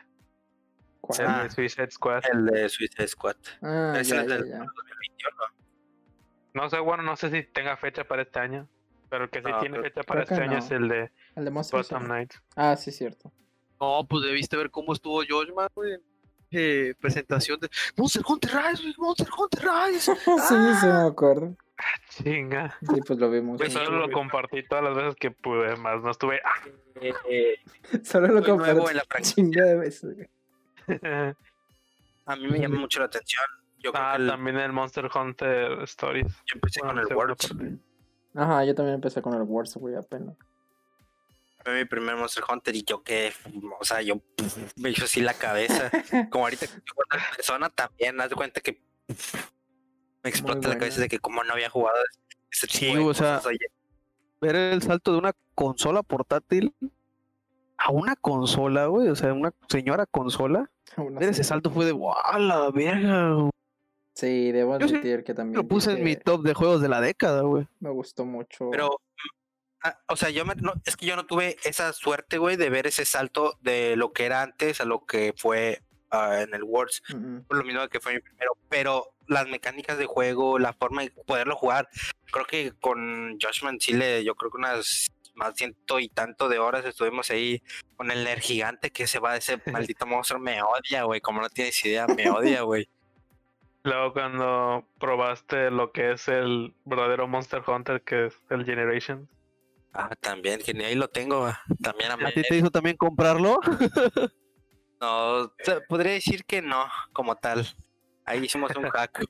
[1.02, 1.20] ¿Cuál?
[1.22, 1.44] El Ah.
[1.44, 2.24] de Suicide Squad.
[2.32, 3.36] El de Suicide Squad.
[3.62, 4.58] Ah, Ese ya, es ya, del ya.
[4.58, 5.38] 2021.
[6.56, 8.68] No sé, bueno, no sé si tenga fecha para este año.
[9.10, 10.58] Pero el que sí No, tiene fecha para este año no.
[10.58, 12.06] es el de El de Gotham.
[12.06, 12.42] Knights.
[12.56, 13.32] Ah, sí, cierto.
[13.80, 15.98] No, pues debiste ver cómo estuvo Josh, man, güey.
[16.54, 20.16] Eh, presentación de Monster Hunter Rise, Monster Hunter Rise.
[20.26, 21.56] sí, sí, me acuerdo.
[22.10, 22.78] Chinga.
[22.82, 23.60] Sí, pues lo vimos.
[23.72, 26.40] Solo lo compartí todas las veces que pude, más no estuve.
[26.46, 26.70] ¡Ah!
[27.02, 27.56] Eh, eh,
[28.04, 29.36] Solo lo muy nuevo compartí en la franquicia.
[29.36, 30.30] chinga de veces.
[32.26, 33.44] A mí me llama mucho la atención.
[33.80, 36.34] Yo creo ah, que el- también el Monster Hunter Stories.
[36.46, 37.78] yo empecé Bueno, con el parte.
[38.36, 40.36] Ajá, yo también empecé con el Wars, güey, apenas.
[41.64, 43.32] Fue mi primer Monster Hunter y yo que,
[43.80, 44.16] o sea, yo
[44.76, 45.90] me hizo así la cabeza.
[46.32, 48.82] Como ahorita que en persona también, haz de cuenta que
[50.24, 51.98] me explota la cabeza de que como no había jugado
[52.50, 53.54] ese tipo Sí, de o sea, cosas,
[54.40, 56.74] Ver el salto de una consola portátil
[57.78, 59.10] a una consola, güey.
[59.10, 60.70] O sea, una señora consola.
[60.98, 61.30] Ver así.
[61.32, 62.14] ese salto fue de ¡Wow!
[62.40, 63.34] La verga.
[63.34, 63.50] güey".
[64.16, 67.42] Sí, debo admitir que también Lo puse en mi top de juegos de la década,
[67.42, 67.68] güey.
[67.80, 68.70] me gustó mucho.
[68.72, 69.02] Pero,
[69.84, 72.70] ah, o sea, yo me, no, es que yo no tuve esa suerte, güey, de
[72.70, 75.82] ver ese salto de lo que era antes a lo que fue
[76.12, 77.04] ah, en el Worlds.
[77.48, 81.12] Por lo mismo que fue mi primero, pero las mecánicas de juego, la forma de
[81.12, 81.88] poderlo jugar,
[82.32, 86.86] creo que con Joshman Chile, yo creo que unas más ciento y tanto de horas
[86.86, 87.62] estuvimos ahí
[87.96, 91.50] con el Ner gigante que se va, ese maldito monstruo me odia, güey, como no
[91.50, 92.88] tienes idea, me odia, güey.
[93.84, 99.28] Luego cuando probaste lo que es el verdadero Monster Hunter, que es el Generation.
[99.94, 102.98] Ah, también, que ni ahí lo tengo, ah, también a ¿A ti te hizo también
[102.98, 103.60] comprarlo?
[105.00, 105.52] No,
[105.90, 107.68] podría decir que no, como tal.
[108.24, 109.26] Ahí hicimos un hack.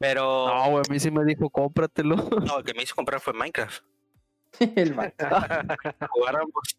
[0.00, 2.16] Pero No, güey, a mí sí me dijo cómpratelo.
[2.16, 3.84] no, el que me hizo comprar fue Minecraft.
[4.58, 4.92] el
[6.40, 6.76] ambos.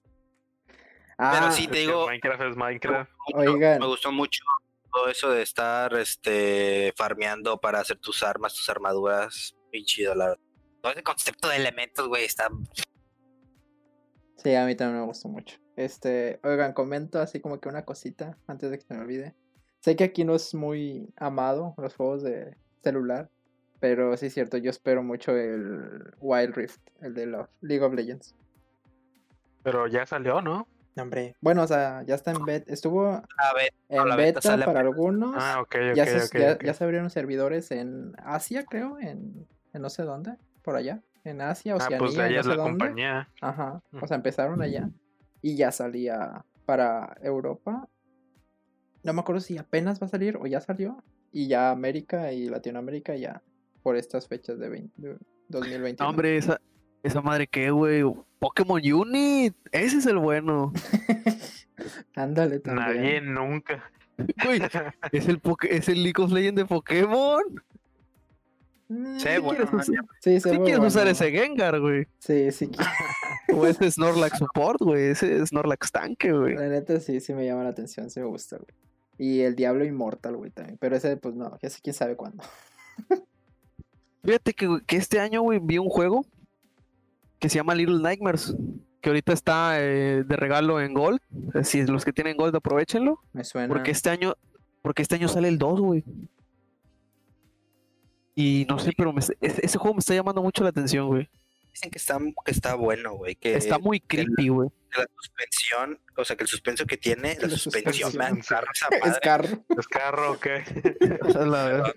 [1.17, 3.11] Ah, Pero sí, te digo, Minecraft es Minecraft.
[3.33, 3.79] mucho, Oigan.
[3.79, 4.43] me gustó mucho
[4.91, 9.55] todo eso de estar este farmeando para hacer tus armas, tus armaduras.
[9.71, 10.46] Muy chido, la verdad.
[10.81, 12.49] Todo ese concepto de elementos, güey, está.
[14.37, 15.57] Sí, a mí también me gustó mucho.
[15.75, 19.35] Este, oigan, comento así como que una cosita antes de que se me olvide.
[19.79, 23.29] Sé que aquí no es muy amado los juegos de celular,
[23.79, 27.93] pero sí es cierto, yo espero mucho el Wild Rift, el de los League of
[27.93, 28.35] Legends.
[29.63, 30.67] Pero ya salió, ¿no?
[30.97, 33.21] Hombre, bueno, o sea, ya está en beta, estuvo
[33.89, 35.35] en la beta para algunos.
[35.37, 36.63] Ah, ok, ok, ya, se, ya, ok.
[36.63, 40.37] ya se abrieron servidores en Asia, creo, en, en no sé dónde,
[40.67, 42.71] por allá, en Asia, Ah, Oceanía, pues de ahí no es sé la dónde.
[42.71, 43.29] compañía.
[43.39, 44.89] Ajá, o sea, empezaron allá
[45.41, 47.87] y ya salía para Europa.
[49.01, 51.01] No me acuerdo si apenas va a salir o ya salió.
[51.31, 53.41] Y ya América y Latinoamérica ya
[53.81, 55.95] por estas fechas de, 20 de 2021.
[56.03, 56.59] No, hombre, esa,
[57.01, 58.03] esa madre que, güey.
[58.39, 59.55] Pokémon Unit.
[59.71, 60.73] Ese es el bueno.
[62.15, 62.87] Ándale también.
[62.97, 63.89] Nadie nunca.
[64.43, 64.59] Güey,
[65.13, 67.41] es el, Poké- es el League of Legends de Pokémon.
[68.89, 72.07] Mm, Sí, sí bueno, quieres usar- ya- Sí, quieres ese Gengar, güey.
[72.19, 72.69] Sí, sí.
[73.53, 75.05] O ese Snorlax Support, güey.
[75.11, 76.55] Ese Snorlax Tanque, güey.
[76.55, 78.67] La neta sí, sí me llama la atención, sí me gusta, güey.
[79.17, 80.77] Y el Diablo Inmortal, güey, también.
[80.79, 82.43] Pero ese, pues no, ese quién sabe cuándo.
[84.23, 86.25] Fíjate que, que este año, güey, vi un juego
[87.39, 88.55] que se llama Little Nightmares.
[89.01, 91.19] Que ahorita está eh, de regalo en Gold.
[91.63, 93.21] Si los que tienen Gold, aprovechenlo.
[93.31, 93.67] Me suena.
[93.69, 94.33] Porque este año,
[94.81, 96.03] porque este año sale el 2, güey.
[98.39, 101.27] Y no sé, pero me ese, ese juego me está llamando mucho la atención, güey.
[101.73, 103.35] Dicen que está, que está bueno, güey.
[103.35, 104.69] Que, Está muy que la- creepy, güey.
[104.91, 108.61] que la suspensión, o sea, que el suspenso que tiene, la, La suspensión esa
[109.03, 109.65] Es carro.
[109.75, 110.63] ¿Es carro o qué?
[111.23, 111.93] O sea, la-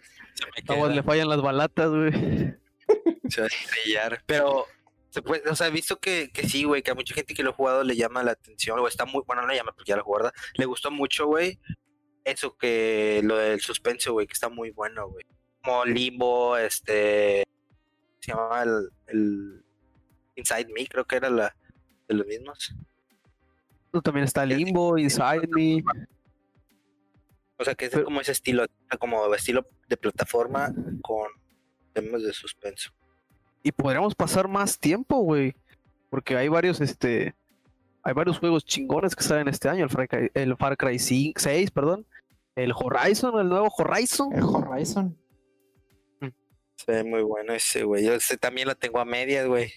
[0.66, 2.10] queda, le fallan las balatas, güey.
[3.28, 4.22] se va a estrellar.
[4.24, 4.64] Pero,
[5.10, 7.42] se puede, o sea, he visto que, que sí, güey, que a mucha gente que
[7.42, 9.90] lo ha jugado le llama la atención, o está muy, bueno, no le llama porque
[9.90, 10.32] ya lo jugó, ¿verdad?
[10.54, 11.58] Le gustó mucho, güey,
[12.24, 15.24] eso que, lo del suspenso, güey, que está muy bueno, güey.
[15.62, 17.44] Como Limbo, este,
[18.20, 19.64] se llamaba el, el
[20.36, 21.54] Inside Me, creo que era la
[22.08, 22.74] de los mismos.
[24.02, 25.82] También está Limbo, Inside Me.
[27.58, 28.64] O sea, que es Pero- como ese estilo,
[28.98, 31.26] como estilo de plataforma con
[31.92, 32.90] temas de suspenso.
[33.62, 35.54] Y podríamos pasar más tiempo, güey.
[36.08, 37.34] Porque hay varios, este.
[38.02, 39.84] Hay varios juegos chingones que salen este año.
[39.84, 42.06] El Far Cry, el Far Cry 5 6, perdón.
[42.56, 44.32] El Horizon, el nuevo Horizon.
[44.32, 45.16] El Horizon.
[46.84, 48.04] Se ve muy bueno ese, güey.
[48.04, 49.72] Yo ese también lo tengo a medias, güey.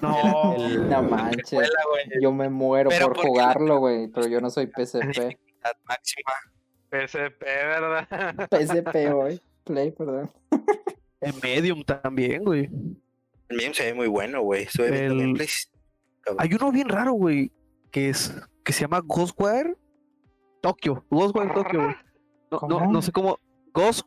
[0.00, 0.54] No.
[0.56, 1.42] El- No la manches.
[1.50, 4.08] precuela, güey, Yo me muero Pero por jugarlo, güey.
[4.08, 5.36] Pero yo no soy PSP.
[5.62, 6.32] la máxima.
[6.90, 8.48] PSP, ¿verdad?
[8.50, 9.40] PSP hoy.
[9.64, 10.30] Play, perdón.
[11.20, 12.70] En Medium también, güey.
[13.48, 14.68] El mío se ve muy bueno, güey.
[14.78, 15.36] El-.
[16.38, 17.50] Hay uno bien raro, güey.
[17.90, 18.32] Que es.
[18.62, 19.74] Que se llama Ghostwire
[20.62, 21.04] Tokyo.
[21.10, 21.96] Ghostwire Tokyo, güey.
[22.50, 23.38] No, no, no sé cómo.
[23.72, 24.06] Ghost.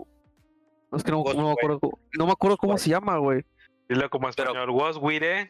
[0.91, 1.79] No, es que no, no me acuerdo.
[1.79, 3.43] cómo- No me acuerdo cómo se llama, güey.
[3.89, 4.69] Dilo como Pero- español.
[4.71, 5.49] Was Wire.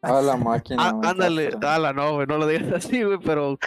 [0.00, 0.80] A la máquina.
[0.90, 1.50] Ah, ándale.
[1.58, 2.26] Dala, no, güey.
[2.28, 3.18] No lo digas así, güey.
[3.18, 3.58] Pero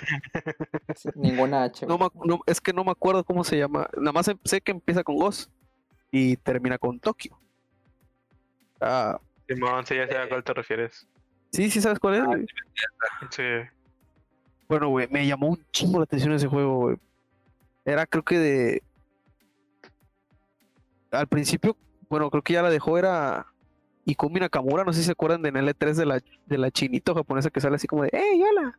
[1.15, 1.85] Ninguna H.
[1.85, 1.99] No,
[2.45, 3.89] es que no me acuerdo cómo se llama.
[3.97, 5.51] Nada más em- sé que empieza con Ghost
[6.11, 7.37] y termina con Tokio.
[8.79, 11.07] Ah, Simón, sí, ya sé a cuál te refieres.
[11.51, 12.25] sí, sí, ¿sabes cuál es?
[12.25, 12.45] güey?
[13.29, 13.43] Sí.
[14.69, 16.97] Bueno, güey, me llamó un chingo la atención ese juego, güey.
[17.83, 18.83] Era, creo que de.
[21.11, 21.75] Al principio,
[22.09, 23.45] bueno, creo que ya la dejó, era
[24.05, 24.83] Ikumi Nakamura.
[24.83, 27.61] No sé si se acuerdan de en L3 de la, de la chinito japonesa que
[27.61, 28.77] sale así como de, ¡Ey, hola!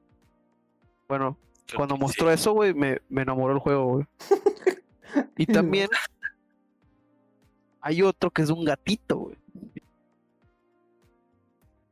[1.09, 1.37] Bueno,
[1.76, 2.01] cuando Sí.
[2.01, 4.07] mostró eso, güey, me, me enamoró el juego, güey.
[5.37, 5.89] Y también
[7.83, 9.37] hay otro que es un gatito, güey.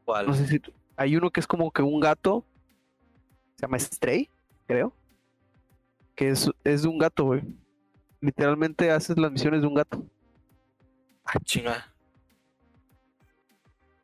[0.04, 0.26] ¿Cuál?
[0.26, 2.44] No sé si tú- hay uno que es como que un gato.
[3.56, 4.28] Se llama Stray,
[4.66, 4.92] creo.
[6.14, 7.42] Que es, es de un gato, güey.
[8.20, 10.02] Literalmente haces las misiones de un gato.
[11.32, 11.94] Ah, chinga.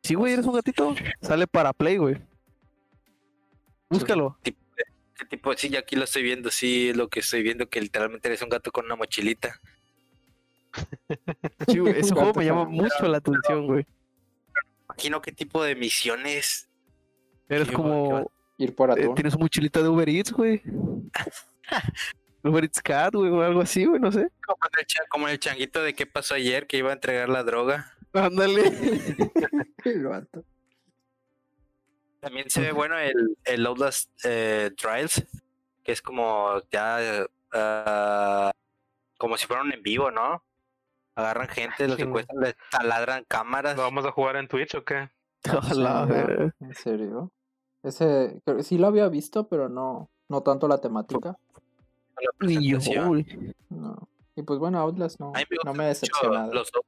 [0.01, 0.95] Sí, güey, eres un gatito.
[1.21, 2.21] Sale para Play, güey.
[3.89, 4.37] Búscalo.
[4.43, 4.55] ¿Qué
[5.29, 5.53] tipo?
[5.55, 6.49] Sí, ya aquí lo estoy viendo.
[6.51, 9.59] Sí, es lo que estoy viendo, que literalmente eres un gato con una mochilita.
[11.67, 13.85] Sí, güey, Ese juego me llama mucho la atención, güey.
[14.85, 16.69] Imagino qué tipo de misiones.
[17.49, 18.31] Eres como.
[18.57, 19.15] Ir por eh, atún.
[19.15, 20.61] tienes una mochilita de Uber Eats, güey.
[22.43, 24.29] Uber Eats Cat, güey, o algo así, güey, no sé.
[24.45, 27.93] Como el, como el changuito de qué pasó ayer, que iba a entregar la droga.
[28.13, 28.63] Ándale.
[32.19, 35.23] También se ve bueno el, el Outlast eh, Trials,
[35.83, 38.51] que es como ya ah,
[39.17, 40.43] como si fueran en vivo, ¿no?
[41.15, 43.75] Agarran gente, los secuestran, les taladran cámaras.
[43.75, 45.09] ¿Lo vamos a jugar en Twitch o qué?
[45.55, 46.51] Ojalá.
[46.59, 47.31] ¿En serio?
[47.83, 51.37] Ese, creo- sí lo había visto, pero no, no tanto la temática.
[52.21, 52.79] La Ni yo.
[53.69, 54.09] No.
[54.35, 56.53] Y pues bueno, Outlast no, A mí me no me ha decepcionado.
[56.53, 56.81] los dos.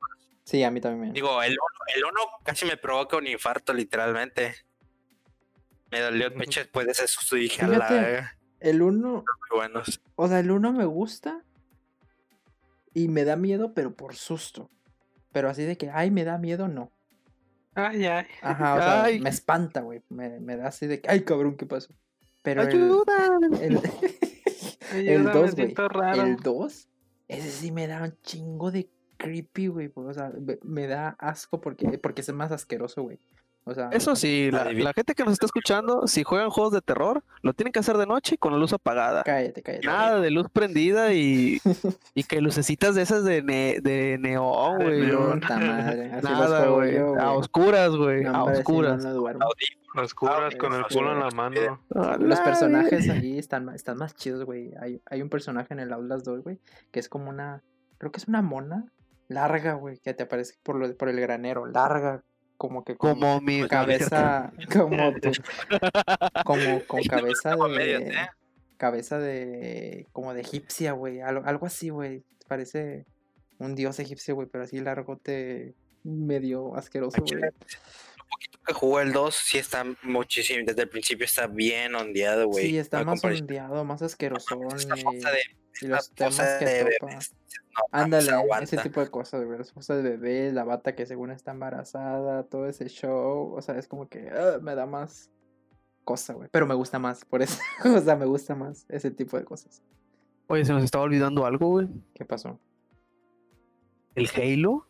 [0.43, 1.13] Sí, a mí también.
[1.13, 4.55] Digo, el uno, el uno casi me provoca un infarto, literalmente.
[5.91, 9.55] Me dolió el pecho después de ese susto y dije, "A la El uno, qué
[9.55, 10.01] buenos.
[10.15, 11.43] o sea, el uno me gusta
[12.93, 14.69] y me da miedo, pero por susto.
[15.31, 16.91] Pero así de que, ay, me da miedo, no.
[17.75, 18.25] Ay, ay.
[18.41, 19.19] Ajá, o sea, Ay.
[19.19, 20.01] me espanta, güey.
[20.09, 21.93] Me, me da así de que, ay, cabrón, ¿qué pasó?
[22.41, 23.37] Pero ¡Ayuda!
[23.41, 23.79] el, el
[24.91, 25.75] Ayuda, me 2, güey.
[26.15, 26.89] El 2,
[27.27, 29.91] ese sí me da un chingo de creepy, güey.
[29.95, 33.19] O sea, me, me da asco porque, porque es más asqueroso, güey.
[33.65, 37.23] O sea, Eso sí, la, gente que nos está escuchando, si juegan juegos de terror,
[37.43, 39.21] lo tienen que hacer de noche y con la luz apagada.
[39.23, 39.85] cállate, cállate.
[39.85, 41.59] Nada de luz prendida y,
[42.15, 45.05] y que lucecitas de esas de, ne- de neón, güey.
[45.05, 46.97] los Nada, güey.
[46.97, 48.23] A oscuras, güey.
[48.23, 49.03] No, A oscuras.
[49.03, 49.45] No, no duermo.
[49.95, 51.81] Las curas Ah, con el culo en la mano.
[52.19, 52.45] Los Ay.
[52.45, 54.71] personajes ahí están, están más chidos, güey.
[54.81, 56.59] Hay, hay un personaje en el Outlast 2, güey,
[56.91, 57.63] que es como una.
[57.97, 58.85] Creo que es una mona
[59.27, 61.65] larga, güey, que te aparece por, lo, por el granero.
[61.65, 62.23] Larga,
[62.59, 64.51] como que con Como mi cabeza.
[64.71, 65.31] Como tu-
[66.45, 68.09] Como con cabeza Como medias, de.
[68.11, 68.27] ¿eh?
[68.77, 70.05] Cabeza de.
[70.11, 71.21] Como de egipcia, güey.
[71.21, 72.23] Algo, algo así, güey.
[72.47, 73.05] Parece
[73.57, 75.73] un dios egipcio, güey, pero así largote.
[76.03, 77.41] Medio asqueroso, güey.
[78.65, 82.67] que jugó el 2 sí está muchísimo, desde el principio está bien ondeado, güey.
[82.69, 84.01] Sí, está más ondeado, más.
[84.01, 85.41] Esta fosa de,
[85.81, 87.07] y los temas que de bebés, no
[87.91, 89.57] Ándale, ese tipo de cosas, güey.
[89.57, 93.53] Las cosas de bebé, la bata que según está embarazada, todo ese show.
[93.53, 95.29] O sea, es como que ah, me da más
[96.03, 96.49] cosa, güey.
[96.51, 97.59] Pero me gusta más, por eso.
[97.85, 99.81] o sea, me gusta más ese tipo de cosas.
[100.47, 101.87] Oye, se nos estaba olvidando algo, güey.
[102.13, 102.59] ¿Qué pasó?
[104.15, 104.85] El Halo.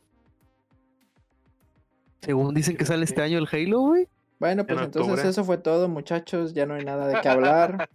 [2.22, 4.08] Según dicen que sale este año el Halo, güey.
[4.40, 5.30] Bueno, pues entonces octubre.
[5.30, 6.54] eso fue todo, muchachos.
[6.54, 7.90] Ya no hay nada de qué hablar.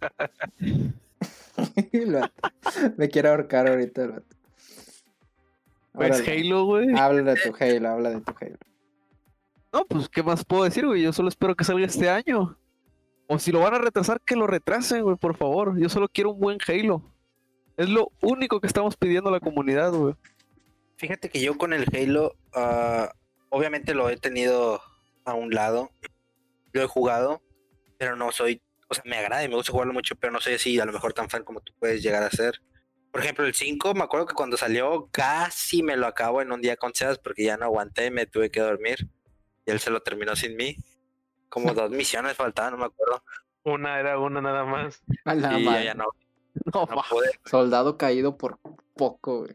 [2.97, 4.37] Me quiero ahorcar ahorita el vato.
[5.93, 6.27] Pues.
[6.27, 6.89] Halo, güey.
[6.97, 8.57] Habla de tu Halo, habla de tu Halo.
[9.73, 11.03] No, pues, ¿qué más puedo decir, güey?
[11.03, 12.57] Yo solo espero que salga este año.
[13.27, 15.79] O si lo van a retrasar, que lo retrasen, güey, por favor.
[15.79, 17.03] Yo solo quiero un buen Halo.
[17.77, 20.15] Es lo único que estamos pidiendo a la comunidad, güey.
[20.97, 23.13] Fíjate que yo con el Halo, ah,
[23.51, 24.81] obviamente lo he tenido
[25.25, 25.91] a un lado,
[26.73, 27.43] lo he jugado,
[27.99, 30.55] pero no soy, o sea, me agrada y me gusta jugarlo mucho, pero no soy
[30.55, 32.61] así, a lo mejor tan fan como tú puedes llegar a ser.
[33.11, 36.61] Por ejemplo, el 5, me acuerdo que cuando salió casi me lo acabo en un
[36.61, 39.09] día con Sebas porque ya no aguanté, me tuve que dormir
[39.67, 40.77] y él se lo terminó sin mí.
[41.49, 43.23] Como dos misiones faltaban, no me acuerdo.
[43.63, 45.03] Una era una nada más.
[45.25, 46.07] A la y ya, ya no,
[46.73, 47.03] No, no.
[47.45, 48.59] Soldado caído por
[48.95, 49.53] poco, güey.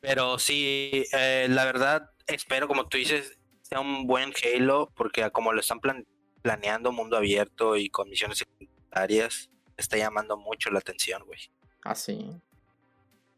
[0.01, 5.53] Pero sí, eh, la verdad, espero, como tú dices, sea un buen Halo, porque como
[5.53, 6.07] lo están plan-
[6.43, 11.41] planeando, mundo abierto y con misiones secundarias, está llamando mucho la atención, güey.
[11.83, 12.41] Así,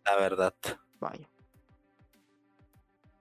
[0.05, 0.55] La verdad.
[1.00, 1.28] vaya.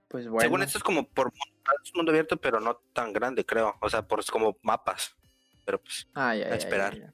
[0.08, 0.42] Pues bueno.
[0.42, 3.76] Según esto es como por mundo, es mundo abierto, pero no tan grande, creo.
[3.82, 5.16] O sea, por es como mapas.
[5.66, 6.94] Pero pues, Ay, ay, a esperar.
[6.94, 7.06] ay.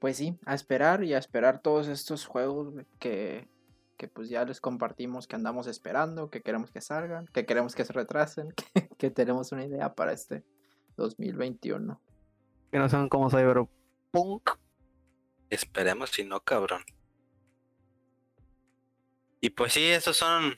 [0.00, 3.48] Pues sí, a esperar y a esperar todos estos juegos que,
[3.96, 7.84] que pues ya les compartimos que andamos esperando, que queremos que salgan, que queremos que
[7.84, 10.42] se retrasen, que, que tenemos una idea para este
[10.96, 12.00] 2021.
[12.72, 14.50] que no sean como Cyberpunk.
[15.50, 16.82] esperemos si no, cabrón.
[19.40, 20.56] Y pues sí, esos son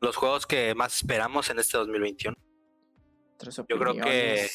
[0.00, 2.36] los juegos que más esperamos en este 2021.
[3.38, 4.48] Tres Yo creo que-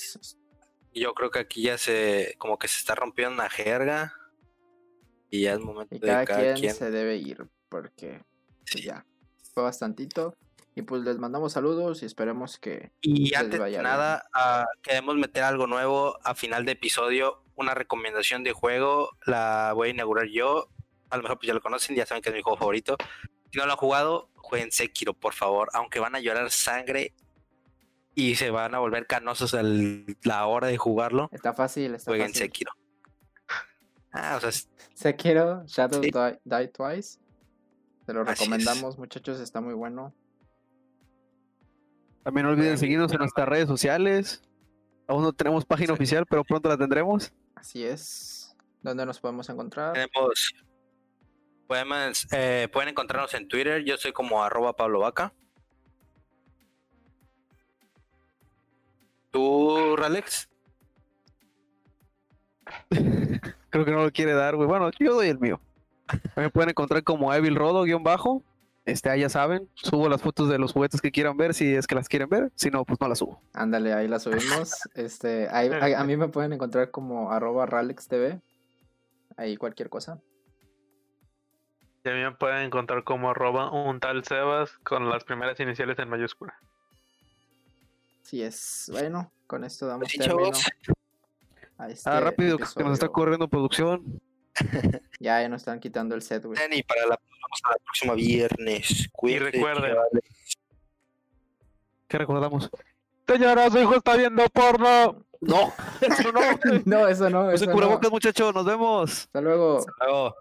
[0.94, 4.14] yo creo que aquí ya se, como que se está rompiendo una jerga.
[5.30, 6.74] Y ya es momento Y de cada, cada quien, quien.
[6.74, 8.24] se debe ir porque
[8.62, 8.82] pues, Sí.
[8.84, 9.06] ya
[9.54, 10.36] fue bastantito.
[10.80, 12.94] Y pues les mandamos saludos y esperemos que...
[13.02, 18.46] Y antes de nada, ah, queremos meter algo nuevo a final de episodio, una recomendación
[18.46, 20.70] de juego, la voy a inaugurar yo,
[21.10, 22.96] a lo mejor pues ya lo conocen, ya saben que es mi juego favorito.
[23.52, 27.14] Si no lo han jugado, jueguen Sekiro, por favor, aunque van a llorar sangre
[28.16, 32.28] y se van a volver canosos a la hora de jugarlo, Está fácil, está jueguen
[32.30, 32.44] fácil.
[32.44, 32.72] Sekiro.
[34.14, 36.10] Ah, o sea, es- Sekiro, Shadow Sí.
[36.12, 37.20] Die, Die Twice.
[38.06, 38.40] Se lo Así es.
[38.40, 40.14] recomendamos, muchachos, está muy bueno.
[42.30, 44.44] También no olviden seguirnos en nuestras redes sociales.
[45.08, 45.94] Aún no tenemos página Sí.
[45.94, 47.34] oficial, pero pronto la tendremos.
[47.56, 48.56] Así es.
[48.84, 49.94] ¿Dónde nos podemos encontrar?
[49.94, 50.54] tenemos...
[51.68, 55.34] Podemos, eh, pueden encontrarnos en Twitter, yo soy como arroba Pablo Vaca.
[59.32, 60.50] ¿Tú, Ralex?
[63.72, 64.68] Creo que no lo quiere dar, güey.
[64.68, 65.60] Bueno, yo doy el mío.
[66.36, 68.44] Me pueden encontrar como Evil Rodo, guion bajo.
[68.86, 71.86] Este, ahí ya saben, subo las fotos de los juguetes que quieran ver, si es
[71.86, 72.52] que las quieren ver.
[72.56, 73.42] Si no, pues no las subo.
[73.54, 74.72] Ándale, ahí la subimos.
[74.96, 78.40] Este, ahí- ahí- a mí me pueden encontrar como arroba RalexTV.
[79.38, 80.20] Ahí cualquier cosa.
[82.04, 86.00] Y a mí me pueden encontrar como arroba un tal Sebas con las primeras iniciales
[86.00, 86.54] en mayúscula.
[88.24, 88.90] Así es.
[88.92, 90.52] Bueno, con esto damos Sí, término
[91.78, 94.20] a este Ah, rápido, que nos está corriendo producción.
[95.22, 96.58] Ya, ya nos están quitando el set, güey.
[96.72, 99.10] Y para la, vamos a la próxima viernes.
[99.12, 99.92] Cuídense, recuerden.
[99.94, 100.24] chavales.
[102.08, 102.70] ¿Qué recordamos?
[103.28, 105.26] Señora, su hijo está viendo porno.
[105.42, 106.40] No, eso no.
[106.86, 107.52] No, eso no.
[107.52, 107.74] Eso no.
[107.74, 108.54] cubrebocas, muchachos.
[108.54, 109.12] Nos vemos.
[109.26, 109.80] Hasta luego.
[109.80, 110.36] Hasta luego.